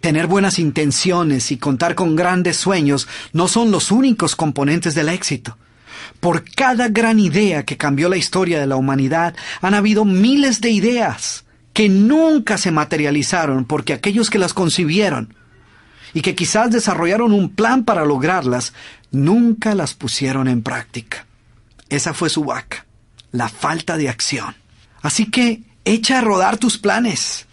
tener 0.00 0.28
buenas 0.28 0.60
intenciones 0.60 1.50
y 1.50 1.56
contar 1.56 1.96
con 1.96 2.14
grandes 2.14 2.56
sueños 2.56 3.08
no 3.32 3.48
son 3.48 3.72
los 3.72 3.90
únicos 3.90 4.36
componentes 4.36 4.94
del 4.94 5.08
éxito. 5.08 5.58
Por 6.20 6.44
cada 6.44 6.86
gran 6.86 7.18
idea 7.18 7.64
que 7.64 7.76
cambió 7.76 8.08
la 8.08 8.16
historia 8.16 8.60
de 8.60 8.68
la 8.68 8.76
humanidad 8.76 9.34
han 9.60 9.74
habido 9.74 10.04
miles 10.04 10.60
de 10.60 10.70
ideas 10.70 11.42
que 11.72 11.88
nunca 11.88 12.58
se 12.58 12.70
materializaron 12.70 13.64
porque 13.64 13.92
aquellos 13.92 14.30
que 14.30 14.38
las 14.38 14.54
concibieron 14.54 15.34
y 16.14 16.20
que 16.20 16.34
quizás 16.34 16.70
desarrollaron 16.70 17.32
un 17.32 17.50
plan 17.54 17.84
para 17.84 18.04
lograrlas, 18.04 18.74
nunca 19.10 19.74
las 19.74 19.94
pusieron 19.94 20.48
en 20.48 20.62
práctica. 20.62 21.26
Esa 21.88 22.12
fue 22.12 22.28
su 22.28 22.44
vaca, 22.44 22.86
la 23.30 23.48
falta 23.48 23.96
de 23.96 24.08
acción. 24.08 24.54
Así 25.00 25.26
que 25.30 25.62
echa 25.84 26.18
a 26.18 26.22
rodar 26.22 26.58
tus 26.58 26.78
planes. 26.78 27.46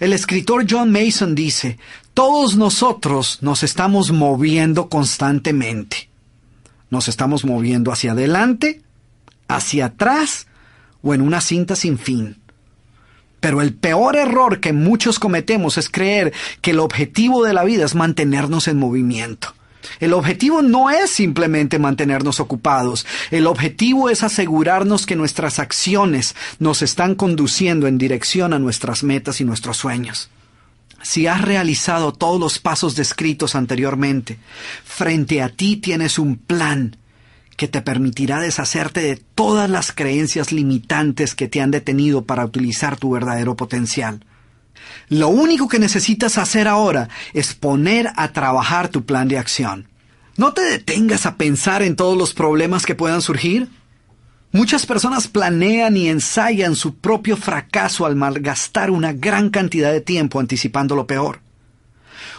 El 0.00 0.12
escritor 0.12 0.66
John 0.68 0.90
Mason 0.90 1.34
dice, 1.34 1.78
todos 2.14 2.56
nosotros 2.56 3.38
nos 3.40 3.62
estamos 3.62 4.12
moviendo 4.12 4.88
constantemente. 4.88 6.08
Nos 6.90 7.08
estamos 7.08 7.44
moviendo 7.44 7.90
hacia 7.90 8.12
adelante, 8.12 8.82
hacia 9.48 9.86
atrás 9.86 10.46
o 11.02 11.14
en 11.14 11.20
una 11.20 11.40
cinta 11.40 11.74
sin 11.74 11.98
fin. 11.98 12.43
Pero 13.44 13.60
el 13.60 13.74
peor 13.74 14.16
error 14.16 14.58
que 14.58 14.72
muchos 14.72 15.18
cometemos 15.18 15.76
es 15.76 15.90
creer 15.90 16.32
que 16.62 16.70
el 16.70 16.78
objetivo 16.78 17.44
de 17.44 17.52
la 17.52 17.62
vida 17.62 17.84
es 17.84 17.94
mantenernos 17.94 18.68
en 18.68 18.78
movimiento. 18.78 19.54
El 20.00 20.14
objetivo 20.14 20.62
no 20.62 20.88
es 20.88 21.10
simplemente 21.10 21.78
mantenernos 21.78 22.40
ocupados, 22.40 23.04
el 23.30 23.46
objetivo 23.46 24.08
es 24.08 24.22
asegurarnos 24.22 25.04
que 25.04 25.14
nuestras 25.14 25.58
acciones 25.58 26.34
nos 26.58 26.80
están 26.80 27.16
conduciendo 27.16 27.86
en 27.86 27.98
dirección 27.98 28.54
a 28.54 28.58
nuestras 28.58 29.02
metas 29.02 29.42
y 29.42 29.44
nuestros 29.44 29.76
sueños. 29.76 30.30
Si 31.02 31.26
has 31.26 31.42
realizado 31.42 32.14
todos 32.14 32.40
los 32.40 32.58
pasos 32.58 32.96
descritos 32.96 33.54
anteriormente, 33.56 34.38
frente 34.86 35.42
a 35.42 35.50
ti 35.50 35.76
tienes 35.76 36.18
un 36.18 36.36
plan 36.36 36.96
que 37.56 37.68
te 37.68 37.82
permitirá 37.82 38.40
deshacerte 38.40 39.00
de 39.00 39.16
todas 39.16 39.70
las 39.70 39.92
creencias 39.92 40.52
limitantes 40.52 41.34
que 41.34 41.48
te 41.48 41.60
han 41.60 41.70
detenido 41.70 42.24
para 42.24 42.44
utilizar 42.44 42.96
tu 42.96 43.10
verdadero 43.10 43.56
potencial. 43.56 44.24
Lo 45.08 45.28
único 45.28 45.68
que 45.68 45.78
necesitas 45.78 46.38
hacer 46.38 46.68
ahora 46.68 47.08
es 47.32 47.54
poner 47.54 48.10
a 48.16 48.32
trabajar 48.32 48.88
tu 48.88 49.04
plan 49.04 49.28
de 49.28 49.38
acción. 49.38 49.88
No 50.36 50.52
te 50.52 50.62
detengas 50.62 51.26
a 51.26 51.36
pensar 51.36 51.82
en 51.82 51.94
todos 51.94 52.18
los 52.18 52.34
problemas 52.34 52.86
que 52.86 52.96
puedan 52.96 53.22
surgir. 53.22 53.68
Muchas 54.50 54.86
personas 54.86 55.28
planean 55.28 55.96
y 55.96 56.08
ensayan 56.08 56.74
su 56.74 56.96
propio 56.96 57.36
fracaso 57.36 58.06
al 58.06 58.16
malgastar 58.16 58.90
una 58.90 59.12
gran 59.12 59.50
cantidad 59.50 59.92
de 59.92 60.00
tiempo 60.00 60.40
anticipando 60.40 60.96
lo 60.96 61.06
peor. 61.06 61.43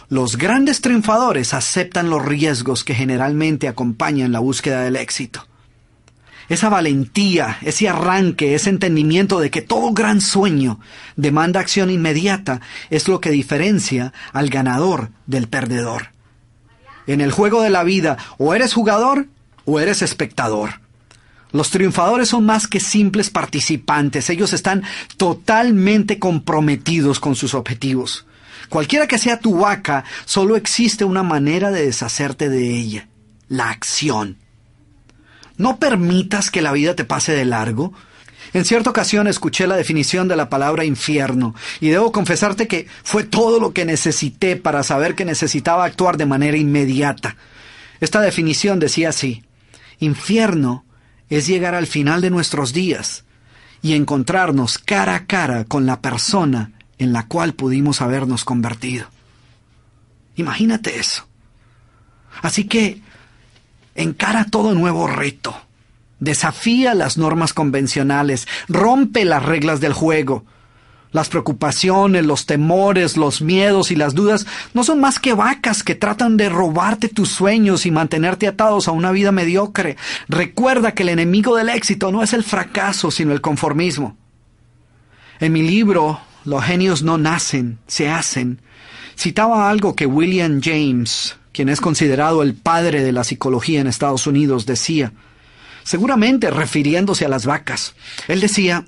Los 0.08 0.38
grandes 0.38 0.80
triunfadores 0.82 1.52
aceptan 1.52 2.10
los 2.10 2.24
riesgos 2.24 2.84
que 2.84 2.94
generalmente 2.94 3.66
acompañan 3.66 4.30
la 4.30 4.38
búsqueda 4.38 4.82
del 4.82 4.94
éxito. 4.94 5.44
Esa 6.48 6.68
valentía, 6.68 7.58
ese 7.62 7.88
arranque, 7.88 8.54
ese 8.54 8.70
entendimiento 8.70 9.40
de 9.40 9.50
que 9.50 9.62
todo 9.62 9.92
gran 9.92 10.20
sueño 10.20 10.78
demanda 11.16 11.58
acción 11.58 11.90
inmediata 11.90 12.60
es 12.88 13.08
lo 13.08 13.20
que 13.20 13.30
diferencia 13.30 14.12
al 14.32 14.48
ganador 14.48 15.10
del 15.26 15.48
perdedor. 15.48 16.10
En 17.08 17.20
el 17.20 17.32
juego 17.32 17.62
de 17.62 17.70
la 17.70 17.82
vida 17.82 18.16
o 18.38 18.54
eres 18.54 18.74
jugador 18.74 19.26
o 19.64 19.80
eres 19.80 20.02
espectador. 20.02 20.80
Los 21.50 21.70
triunfadores 21.70 22.28
son 22.28 22.46
más 22.46 22.68
que 22.68 22.78
simples 22.78 23.30
participantes, 23.30 24.30
ellos 24.30 24.52
están 24.52 24.84
totalmente 25.16 26.20
comprometidos 26.20 27.18
con 27.18 27.34
sus 27.34 27.54
objetivos. 27.54 28.24
Cualquiera 28.68 29.06
que 29.06 29.18
sea 29.18 29.40
tu 29.40 29.58
vaca, 29.60 30.04
solo 30.24 30.56
existe 30.56 31.04
una 31.04 31.22
manera 31.22 31.70
de 31.70 31.86
deshacerte 31.86 32.48
de 32.48 32.70
ella, 32.70 33.08
la 33.48 33.70
acción. 33.70 34.38
No 35.56 35.78
permitas 35.78 36.50
que 36.50 36.62
la 36.62 36.72
vida 36.72 36.94
te 36.94 37.04
pase 37.04 37.32
de 37.32 37.44
largo. 37.44 37.92
En 38.52 38.64
cierta 38.64 38.90
ocasión 38.90 39.26
escuché 39.26 39.66
la 39.66 39.76
definición 39.76 40.28
de 40.28 40.36
la 40.36 40.48
palabra 40.48 40.84
infierno 40.84 41.54
y 41.80 41.88
debo 41.88 42.12
confesarte 42.12 42.68
que 42.68 42.86
fue 43.02 43.24
todo 43.24 43.58
lo 43.58 43.72
que 43.72 43.84
necesité 43.84 44.56
para 44.56 44.82
saber 44.82 45.14
que 45.14 45.24
necesitaba 45.24 45.84
actuar 45.84 46.16
de 46.16 46.26
manera 46.26 46.56
inmediata. 46.56 47.36
Esta 48.00 48.20
definición 48.20 48.78
decía 48.78 49.08
así, 49.08 49.44
infierno 49.98 50.84
es 51.28 51.46
llegar 51.46 51.74
al 51.74 51.86
final 51.86 52.20
de 52.20 52.30
nuestros 52.30 52.72
días 52.72 53.24
y 53.82 53.94
encontrarnos 53.94 54.78
cara 54.78 55.14
a 55.14 55.26
cara 55.26 55.64
con 55.64 55.86
la 55.86 56.00
persona 56.00 56.72
en 56.98 57.12
la 57.12 57.26
cual 57.26 57.54
pudimos 57.54 58.00
habernos 58.00 58.44
convertido. 58.44 59.06
Imagínate 60.36 60.98
eso. 60.98 61.26
Así 62.42 62.64
que 62.64 63.00
encara 63.94 64.44
todo 64.44 64.74
nuevo 64.74 65.06
reto. 65.06 65.56
Desafía 66.20 66.94
las 66.94 67.18
normas 67.18 67.52
convencionales, 67.52 68.46
rompe 68.68 69.24
las 69.24 69.44
reglas 69.44 69.80
del 69.80 69.92
juego. 69.92 70.44
Las 71.12 71.28
preocupaciones, 71.28 72.26
los 72.26 72.44
temores, 72.44 73.16
los 73.16 73.40
miedos 73.40 73.90
y 73.90 73.96
las 73.96 74.14
dudas 74.14 74.46
no 74.74 74.84
son 74.84 75.00
más 75.00 75.18
que 75.18 75.32
vacas 75.32 75.82
que 75.82 75.94
tratan 75.94 76.36
de 76.36 76.48
robarte 76.48 77.08
tus 77.08 77.30
sueños 77.30 77.86
y 77.86 77.90
mantenerte 77.90 78.46
atados 78.46 78.88
a 78.88 78.92
una 78.92 79.12
vida 79.12 79.32
mediocre. 79.32 79.96
Recuerda 80.28 80.92
que 80.92 81.04
el 81.04 81.10
enemigo 81.10 81.56
del 81.56 81.70
éxito 81.70 82.12
no 82.12 82.22
es 82.22 82.32
el 82.34 82.44
fracaso, 82.44 83.10
sino 83.10 83.32
el 83.32 83.40
conformismo. 83.40 84.16
En 85.40 85.52
mi 85.52 85.62
libro, 85.62 86.20
Los 86.46 86.64
genios 86.64 87.02
no 87.02 87.18
nacen, 87.18 87.78
se 87.86 88.08
hacen, 88.08 88.62
citaba 89.18 89.68
algo 89.68 89.94
que 89.94 90.06
William 90.06 90.60
James, 90.62 91.36
quien 91.52 91.68
es 91.68 91.80
considerado 91.80 92.42
el 92.42 92.54
padre 92.54 93.02
de 93.02 93.12
la 93.12 93.24
psicología 93.24 93.80
en 93.80 93.88
Estados 93.88 94.26
Unidos, 94.26 94.64
decía, 94.64 95.12
seguramente 95.82 96.50
refiriéndose 96.50 97.26
a 97.26 97.28
las 97.28 97.46
vacas. 97.46 97.94
Él 98.28 98.40
decía, 98.40 98.84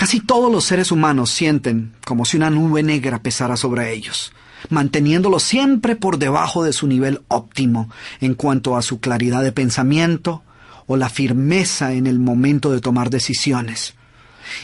Casi 0.00 0.20
todos 0.20 0.50
los 0.50 0.64
seres 0.64 0.92
humanos 0.92 1.28
sienten 1.28 1.92
como 2.06 2.24
si 2.24 2.38
una 2.38 2.48
nube 2.48 2.82
negra 2.82 3.22
pesara 3.22 3.58
sobre 3.58 3.92
ellos, 3.92 4.32
manteniéndolos 4.70 5.42
siempre 5.42 5.94
por 5.94 6.16
debajo 6.16 6.64
de 6.64 6.72
su 6.72 6.86
nivel 6.86 7.20
óptimo 7.28 7.90
en 8.22 8.32
cuanto 8.32 8.78
a 8.78 8.82
su 8.82 9.00
claridad 9.00 9.42
de 9.42 9.52
pensamiento 9.52 10.42
o 10.86 10.96
la 10.96 11.10
firmeza 11.10 11.92
en 11.92 12.06
el 12.06 12.18
momento 12.18 12.72
de 12.72 12.80
tomar 12.80 13.10
decisiones. 13.10 13.92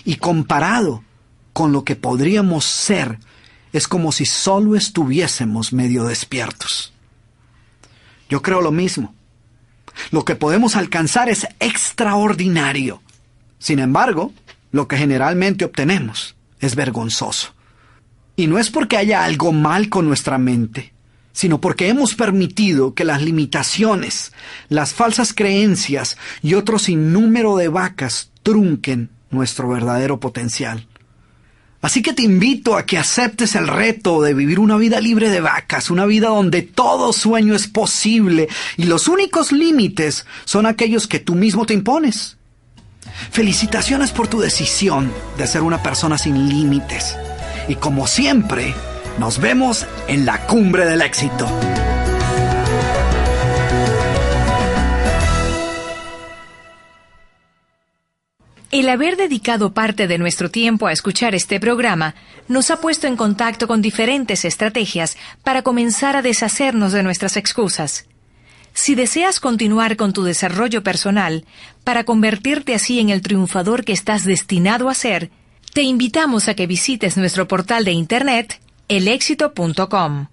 Y 0.06 0.16
comparado 0.16 1.04
con 1.56 1.72
lo 1.72 1.84
que 1.84 1.96
podríamos 1.96 2.66
ser, 2.66 3.18
es 3.72 3.88
como 3.88 4.12
si 4.12 4.26
solo 4.26 4.76
estuviésemos 4.76 5.72
medio 5.72 6.04
despiertos. 6.04 6.92
Yo 8.28 8.42
creo 8.42 8.60
lo 8.60 8.72
mismo. 8.72 9.14
Lo 10.10 10.26
que 10.26 10.34
podemos 10.36 10.76
alcanzar 10.76 11.30
es 11.30 11.46
extraordinario. 11.58 13.00
Sin 13.58 13.78
embargo, 13.78 14.34
lo 14.70 14.86
que 14.86 14.98
generalmente 14.98 15.64
obtenemos 15.64 16.36
es 16.60 16.76
vergonzoso. 16.76 17.54
Y 18.36 18.48
no 18.48 18.58
es 18.58 18.68
porque 18.68 18.98
haya 18.98 19.24
algo 19.24 19.50
mal 19.50 19.88
con 19.88 20.06
nuestra 20.06 20.36
mente, 20.36 20.92
sino 21.32 21.58
porque 21.58 21.88
hemos 21.88 22.14
permitido 22.14 22.92
que 22.92 23.06
las 23.06 23.22
limitaciones, 23.22 24.34
las 24.68 24.92
falsas 24.92 25.32
creencias 25.32 26.18
y 26.42 26.52
otro 26.52 26.78
sinnúmero 26.78 27.56
de 27.56 27.68
vacas 27.68 28.30
trunquen 28.42 29.08
nuestro 29.30 29.70
verdadero 29.70 30.20
potencial. 30.20 30.86
Así 31.86 32.02
que 32.02 32.12
te 32.12 32.24
invito 32.24 32.76
a 32.76 32.84
que 32.84 32.98
aceptes 32.98 33.54
el 33.54 33.68
reto 33.68 34.20
de 34.20 34.34
vivir 34.34 34.58
una 34.58 34.76
vida 34.76 35.00
libre 35.00 35.30
de 35.30 35.40
vacas, 35.40 35.88
una 35.88 36.04
vida 36.04 36.30
donde 36.30 36.62
todo 36.62 37.12
sueño 37.12 37.54
es 37.54 37.68
posible 37.68 38.48
y 38.76 38.86
los 38.86 39.06
únicos 39.06 39.52
límites 39.52 40.26
son 40.46 40.66
aquellos 40.66 41.06
que 41.06 41.20
tú 41.20 41.36
mismo 41.36 41.64
te 41.64 41.74
impones. 41.74 42.38
Felicitaciones 43.30 44.10
por 44.10 44.26
tu 44.26 44.40
decisión 44.40 45.12
de 45.38 45.46
ser 45.46 45.62
una 45.62 45.80
persona 45.80 46.18
sin 46.18 46.48
límites. 46.48 47.16
Y 47.68 47.76
como 47.76 48.08
siempre, 48.08 48.74
nos 49.20 49.38
vemos 49.38 49.86
en 50.08 50.26
la 50.26 50.44
cumbre 50.44 50.86
del 50.86 51.02
éxito. 51.02 51.48
El 58.72 58.88
haber 58.88 59.16
dedicado 59.16 59.72
parte 59.72 60.08
de 60.08 60.18
nuestro 60.18 60.50
tiempo 60.50 60.88
a 60.88 60.92
escuchar 60.92 61.34
este 61.34 61.60
programa 61.60 62.16
nos 62.48 62.70
ha 62.70 62.80
puesto 62.80 63.06
en 63.06 63.16
contacto 63.16 63.68
con 63.68 63.80
diferentes 63.80 64.44
estrategias 64.44 65.16
para 65.44 65.62
comenzar 65.62 66.16
a 66.16 66.22
deshacernos 66.22 66.92
de 66.92 67.04
nuestras 67.04 67.36
excusas. 67.36 68.06
Si 68.74 68.94
deseas 68.94 69.40
continuar 69.40 69.96
con 69.96 70.12
tu 70.12 70.24
desarrollo 70.24 70.82
personal 70.82 71.44
para 71.84 72.04
convertirte 72.04 72.74
así 72.74 72.98
en 72.98 73.10
el 73.10 73.22
triunfador 73.22 73.84
que 73.84 73.92
estás 73.92 74.24
destinado 74.24 74.90
a 74.90 74.94
ser, 74.94 75.30
te 75.72 75.82
invitamos 75.82 76.48
a 76.48 76.54
que 76.54 76.66
visites 76.66 77.16
nuestro 77.16 77.46
portal 77.48 77.84
de 77.84 77.92
internet 77.92 78.60
elexito.com. 78.88 80.26